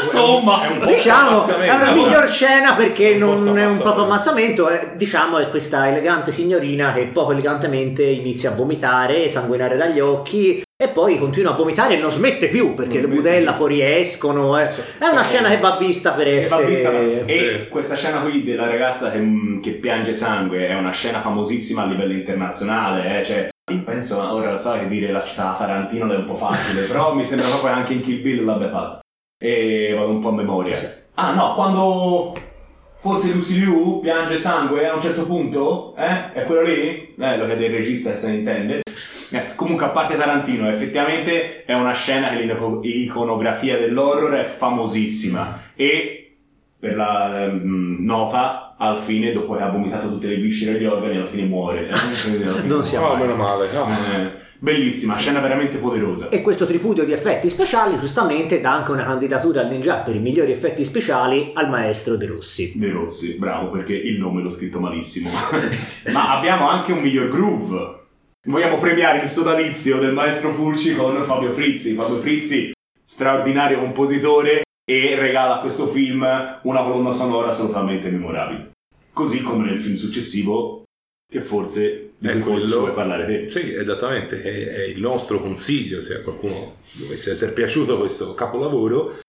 Insomma, 0.03 0.63
È 0.63 0.67
un 0.69 0.79
po' 0.81 0.87
Diciamo, 0.87 1.29
ammazzamento, 1.39 1.73
è 1.73 1.77
una 1.77 1.93
miglior 1.93 2.29
scena 2.29 2.75
perché 2.75 3.15
non 3.15 3.57
è 3.59 3.67
un 3.67 3.79
proprio 3.79 4.05
ammazzamento, 4.05 4.69
è, 4.69 4.93
diciamo 4.97 5.39
è 5.39 5.49
questa 5.49 5.89
elegante 5.89 6.33
signorina 6.33 6.93
che 6.93 7.05
poco 7.13 7.33
elegantemente 7.33 8.03
inizia 8.03 8.51
a 8.51 8.55
vomitare, 8.55 9.29
sanguinare 9.29 9.77
dagli 9.77 10.01
occhi 10.01 10.63
e 10.77 10.89
poi 10.89 11.19
continua 11.19 11.53
a 11.53 11.55
vomitare 11.57 11.95
e 11.95 11.99
non 12.01 12.11
smette 12.11 12.49
più 12.49 12.75
perché 12.75 12.95
Non 12.95 13.03
le 13.03 13.07
smette 13.07 13.21
budella 13.21 13.51
più. 13.51 13.59
fuoriescono. 13.59 14.59
eh. 14.59 14.65
È 14.99 15.07
una 15.13 15.23
scena 15.23 15.51
che 15.51 15.59
va 15.59 15.77
vista 15.79 16.13
per 16.13 16.27
essere... 16.29 16.65
vista, 16.67 16.91
e 17.27 17.69
questa 17.69 17.95
scena 17.95 18.19
qui 18.21 18.43
della 18.43 18.67
ragazza 18.67 19.11
che, 19.11 19.23
che 19.63 19.71
piange 19.73 20.13
sangue 20.13 20.67
è 20.67 20.75
una 20.75 20.91
scena 20.91 21.21
famosissima 21.21 21.83
a 21.83 21.87
livello 21.87 22.15
internazionale. 22.15 23.21
eh, 23.21 23.25
Cioè, 23.25 23.39
io 23.39 23.49
penso, 23.79 24.21
ora 24.21 24.51
lo 24.51 24.57
so 24.57 24.73
che 24.73 24.87
dire 24.87 25.11
la 25.11 25.25
città 25.25 25.55
Tarantino 25.57 26.13
è 26.13 26.17
un 26.17 26.27
po' 26.27 26.35
facile, 26.35 26.87
però 26.87 27.15
mi 27.15 27.25
sembra 27.25 27.49
proprio 27.49 27.73
anche 27.73 27.95
in 27.95 28.03
Kill 28.03 28.23
Bill 28.23 28.45
l'abbia 28.45 28.71
fatto. 28.71 29.01
E 29.43 29.95
vado 29.97 30.11
un 30.11 30.21
po' 30.21 30.29
a 30.29 30.33
memoria. 30.33 30.77
Ah 31.15 31.33
no, 31.33 31.55
quando 31.55 32.37
forse 32.99 33.33
Lucy 33.33 33.61
Liu 33.61 34.01
piange 34.01 34.39
sangue 34.39 34.89
a 34.89 34.95
un 34.95 35.01
certo 35.01 35.25
punto, 35.25 35.95
eh? 35.97 36.33
È 36.33 36.45
quello 36.45 36.63
lì? 36.63 37.15
Eh, 37.19 37.37
lo 37.37 37.47
chiede 37.47 37.67
il 37.67 37.73
regista 37.73 38.15
se 38.15 38.29
ne 38.31 38.37
intende. 38.37 38.83
Eh, 39.33 39.55
comunque, 39.55 39.87
a 39.87 39.91
parte 39.91 40.17
Tarantino, 40.17 40.69
effettivamente 40.69 41.65
è 41.65 41.73
una 41.73 41.95
scena 41.95 42.31
che 42.31 42.41
l'iconografia 42.83 43.79
dell'horror 43.79 44.33
è 44.35 44.45
famosissima 44.45 45.61
e 45.75 46.37
per 46.79 46.97
la 46.97 47.45
ehm, 47.45 47.99
nota 48.01 48.70
al 48.83 48.99
fine, 48.99 49.33
dopo 49.33 49.55
che 49.55 49.63
ha 49.63 49.69
vomitato 49.71 50.09
tutte 50.09 50.27
le 50.29 50.37
viscere 50.37 50.77
e 50.77 50.81
gli 50.81 50.87
organi, 50.87 51.17
alla 51.17 51.27
fine 51.27 51.43
muore. 51.45 51.89
Alla 51.91 52.63
Non 52.65 52.85
sia 52.85 53.03
Oh, 53.05 53.13
mai. 53.15 53.21
meno 53.23 53.37
male. 53.37 53.69
ah. 53.77 53.89
Eh, 54.17 54.31
bellissima, 54.59 55.17
scena 55.17 55.41
veramente 55.41 55.77
poderosa. 55.77 56.29
E 56.31 56.41
questo 56.41 56.65
tripudio 56.67 57.05
di 57.05 57.13
effetti 57.13 57.49
speciali 57.51 57.99
giustamente 57.99 58.61
dà 58.61 58.73
anche 58.73 58.91
una 58.93 59.05
candidatura 59.05 59.61
al 59.63 59.69
Ninja 59.71 59.97
per 59.97 60.15
i 60.15 60.19
migliori 60.19 60.53
effetti 60.53 60.85
speciali 60.85 61.51
al 61.55 61.69
maestro 61.69 62.17
De 62.17 62.27
Rossi. 62.27 62.73
De 62.77 62.91
Rossi, 62.91 63.37
bravo 63.39 63.69
perché 63.71 63.95
il 63.95 64.19
nome 64.19 64.41
l'ho 64.43 64.51
scritto 64.51 64.81
malissimo. 64.81 65.29
Ma 66.13 66.37
abbiamo 66.37 66.69
anche 66.69 66.93
un 66.93 67.01
miglior 67.01 67.29
groove. 67.29 67.99
Vogliamo 68.45 68.79
premiare 68.79 69.21
il 69.23 69.29
sodalizio 69.29 69.99
del 69.99 70.15
maestro 70.15 70.53
Fulci 70.55 70.95
con 70.97 71.23
Fabio 71.25 71.53
Frizzi. 71.53 71.93
Fabio 71.95 72.19
Frizzi, 72.21 72.73
straordinario 73.05 73.79
compositore, 73.81 74.63
e 74.91 75.15
regala 75.15 75.57
a 75.57 75.61
questo 75.61 75.87
film 75.87 76.23
una 76.63 76.83
colonna 76.83 77.13
sonora 77.13 77.49
assolutamente 77.51 78.09
memorabile. 78.11 78.71
Così 79.13 79.41
come 79.41 79.67
nel 79.67 79.79
film 79.79 79.95
successivo, 79.95 80.83
che 81.31 81.41
forse 81.43 82.11
di 82.19 82.27
È 82.27 82.33
cui 82.41 82.55
quello- 82.59 82.81
vuoi 82.81 82.93
parlare 82.93 83.25
te. 83.25 83.49
Sì, 83.49 83.73
esattamente, 83.73 84.43
è, 84.43 84.67
è 84.69 84.85
il 84.87 85.01
nostro 85.01 85.41
consiglio, 85.41 86.01
se 86.03 86.15
a 86.17 86.21
qualcuno 86.23 86.77
dovesse 86.95 87.31
essere 87.31 87.53
piaciuto 87.53 87.99
questo 87.99 88.35
capolavoro, 88.35 89.21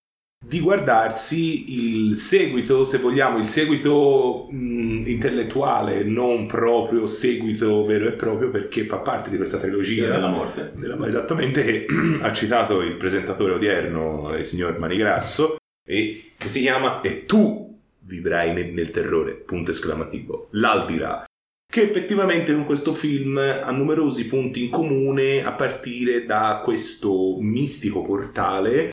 di 0.44 0.58
guardarsi 0.58 2.08
il 2.08 2.16
seguito, 2.18 2.84
se 2.84 2.98
vogliamo, 2.98 3.38
il 3.38 3.48
seguito 3.48 4.48
mh, 4.50 5.04
intellettuale, 5.06 6.02
non 6.02 6.46
proprio 6.46 7.06
seguito 7.06 7.86
vero 7.86 8.08
e 8.08 8.12
proprio, 8.12 8.50
perché 8.50 8.84
fa 8.84 8.98
parte 8.98 9.30
di 9.30 9.36
questa 9.36 9.58
trilogia. 9.58 10.08
della 10.10 10.28
morte. 10.28 10.72
della- 10.74 11.06
esattamente 11.06 11.62
che 11.62 11.86
ha 12.20 12.32
citato 12.32 12.82
il 12.82 12.96
presentatore 12.96 13.52
odierno, 13.52 14.34
il 14.36 14.44
signor 14.44 14.78
Manigrasso, 14.78 15.56
e 15.86 16.32
che 16.36 16.48
si 16.48 16.60
chiama 16.60 17.00
E 17.02 17.24
tu 17.24 17.78
vivrai 18.00 18.52
nel, 18.52 18.72
nel 18.72 18.90
terrore, 18.90 19.34
punto 19.34 19.70
esclamativo, 19.70 20.48
l'aldilà, 20.50 21.24
che 21.72 21.82
effettivamente 21.82 22.52
con 22.52 22.64
questo 22.64 22.94
film 22.94 23.38
ha 23.38 23.70
numerosi 23.70 24.26
punti 24.26 24.64
in 24.64 24.70
comune 24.70 25.44
a 25.44 25.52
partire 25.52 26.26
da 26.26 26.60
questo 26.64 27.36
mistico 27.38 28.02
portale 28.02 28.90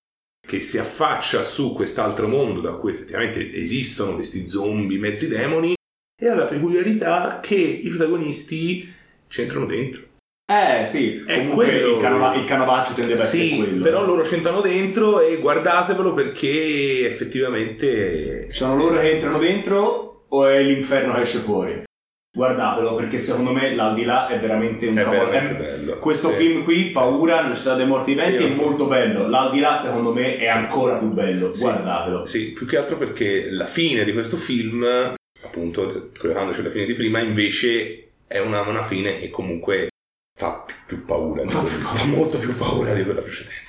che 0.49 0.61
si 0.61 0.79
affaccia 0.79 1.43
su 1.43 1.73
quest'altro 1.73 2.27
mondo 2.27 2.59
da 2.59 2.71
cui 2.73 2.91
effettivamente 2.93 3.53
esistono 3.53 4.15
questi 4.15 4.47
zombie 4.47 4.97
mezzi 4.97 5.27
demoni 5.27 5.75
e 6.19 6.27
ha 6.27 6.33
la 6.33 6.45
peculiarità 6.47 7.39
che 7.39 7.53
i 7.55 7.87
protagonisti 7.89 8.91
c'entrano 9.27 9.67
dentro. 9.67 10.07
Eh 10.51 10.83
sì, 10.85 11.23
È 11.23 11.47
quello- 11.49 11.95
il, 11.95 12.01
canova- 12.01 12.33
il 12.33 12.43
canovaccio 12.45 12.93
tendeva 12.93 13.21
a 13.21 13.25
essere 13.25 13.43
Sì, 13.43 13.57
quello. 13.57 13.83
però 13.83 14.03
loro 14.03 14.23
c'entrano 14.23 14.61
dentro 14.61 15.21
e 15.21 15.37
guardatevelo 15.37 16.15
perché 16.15 17.05
effettivamente 17.05 18.47
Sono 18.49 18.75
loro 18.75 18.99
che 18.99 19.11
entrano 19.11 19.37
dentro 19.37 20.25
o 20.29 20.45
è 20.47 20.59
l'inferno 20.63 21.13
che 21.13 21.21
esce 21.21 21.37
fuori? 21.37 21.83
Guardatelo 22.31 22.93
perché 22.95 23.17
secondo 23.17 23.51
me 23.51 23.73
l'aldilà 23.73 24.27
è 24.27 24.39
veramente 24.39 24.85
un 24.87 24.93
è 24.95 24.97
capolavoro. 25.03 25.29
veramente 25.31 25.63
bello. 25.63 25.97
Questo 25.97 26.29
Sì. 26.29 26.35
film 26.35 26.63
qui, 26.63 26.83
Paura 26.91 27.41
nella 27.41 27.55
città 27.55 27.73
dei 27.75 27.87
morti 27.87 28.13
viventi, 28.13 28.43
Sì, 28.43 28.51
è 28.51 28.53
molto 28.55 28.85
bello. 28.85 29.27
L'aldilà 29.27 29.73
secondo 29.75 30.13
me 30.13 30.37
è 30.37 30.47
ancora 30.47 30.97
più 30.97 31.07
bello. 31.07 31.53
Sì. 31.53 31.61
Guardatelo. 31.63 32.25
Sì, 32.25 32.51
più 32.51 32.67
che 32.67 32.77
altro 32.77 32.97
perché 32.97 33.49
la 33.49 33.65
fine 33.65 34.03
di 34.03 34.13
questo 34.13 34.37
film, 34.37 34.85
appunto, 35.43 36.11
collegandoci 36.17 36.59
alla 36.59 36.69
fine 36.69 36.85
di 36.85 36.93
prima, 36.93 37.19
invece 37.19 38.09
è 38.27 38.37
una, 38.39 38.61
una 38.61 38.83
fine 38.83 39.17
che 39.19 39.29
comunque 39.31 39.87
fa 40.39 40.65
più 40.85 41.03
paura, 41.05 41.41
di 41.43 41.49
quella- 41.51 41.67
più 41.67 41.81
paura. 41.81 41.97
fa 41.97 42.05
molto 42.05 42.37
più 42.37 42.55
paura 42.55 42.93
di 42.93 43.03
quella 43.03 43.21
precedente. 43.21 43.68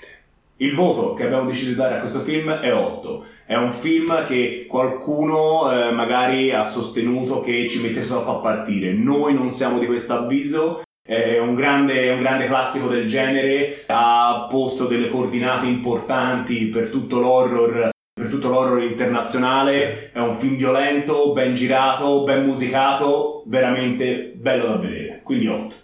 Il 0.62 0.74
voto 0.74 1.14
che 1.14 1.24
abbiamo 1.24 1.48
deciso 1.48 1.70
di 1.70 1.76
dare 1.76 1.96
a 1.96 2.00
questo 2.00 2.20
film 2.20 2.50
è 2.50 2.74
8. 2.74 3.24
È 3.46 3.54
un 3.54 3.72
film 3.72 4.26
che 4.26 4.66
qualcuno 4.68 5.72
eh, 5.72 5.90
magari 5.90 6.52
ha 6.52 6.62
sostenuto 6.64 7.40
che 7.40 7.66
ci 7.66 7.80
mettesse 7.80 8.11
troppo 8.11 8.36
a 8.36 8.40
partire. 8.40 8.92
Noi 8.92 9.32
non 9.32 9.48
siamo 9.48 9.78
di 9.78 9.86
questo 9.86 10.12
avviso. 10.12 10.82
È 11.02 11.38
un 11.38 11.54
grande, 11.54 12.11
un 12.11 12.20
grande 12.20 12.44
classico 12.44 12.88
del 12.88 13.06
genere. 13.06 13.84
Ha 13.86 14.46
posto 14.50 14.84
delle 14.84 15.08
coordinate 15.08 15.64
importanti 15.64 16.66
per 16.66 16.90
tutto 16.90 17.20
l'horror. 17.20 17.88
Per 18.12 18.28
tutto 18.28 18.50
l'horror 18.50 18.82
internazionale, 18.82 20.12
è 20.12 20.18
un 20.18 20.34
film 20.34 20.56
violento, 20.56 21.32
ben 21.32 21.54
girato, 21.54 22.22
ben 22.22 22.44
musicato, 22.44 23.44
veramente 23.46 24.34
bello 24.34 24.66
da 24.66 24.76
vedere. 24.76 25.20
Quindi 25.24 25.46
8. 25.46 25.74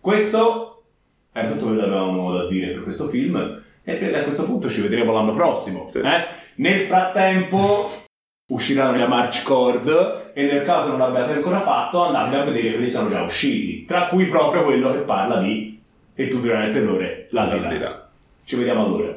Questo 0.00 0.82
era 1.32 1.52
tutto 1.52 1.66
quello 1.66 1.82
che 1.82 1.86
avevamo 1.86 2.32
da 2.32 2.48
dire 2.48 2.72
per 2.72 2.82
questo 2.82 3.06
film. 3.06 3.62
E 3.84 3.96
credo 3.98 4.12
che 4.12 4.20
a 4.20 4.24
questo 4.24 4.44
punto 4.44 4.70
ci 4.70 4.80
vedremo 4.80 5.12
l'anno 5.12 5.34
prossimo. 5.34 5.88
Sì. 5.90 5.98
eh? 5.98 6.26
Nel 6.56 6.80
frattempo 6.80 8.02
usciranno 8.50 8.96
le 8.96 9.06
March 9.06 9.42
Cord 9.42 10.32
e 10.34 10.44
nel 10.44 10.64
caso 10.64 10.88
non 10.88 10.98
l'abbiate 10.98 11.34
ancora 11.34 11.60
fatto 11.60 12.04
andate 12.04 12.36
a 12.36 12.44
vedere 12.44 12.74
quelli 12.74 12.88
sono 12.88 13.08
già 13.08 13.22
usciti. 13.22 13.84
Tra 13.84 14.06
cui 14.06 14.26
proprio 14.26 14.64
quello 14.64 14.92
che 14.92 14.98
parla 14.98 15.38
di 15.38 15.80
E 16.14 16.28
tu, 16.28 16.40
Viola 16.40 16.60
nel 16.60 16.72
Terrore, 16.72 17.28
l'aldilà. 17.30 17.62
L'aldilà. 17.62 18.10
Ci 18.44 18.56
vediamo 18.56 18.84
allora. 18.84 19.13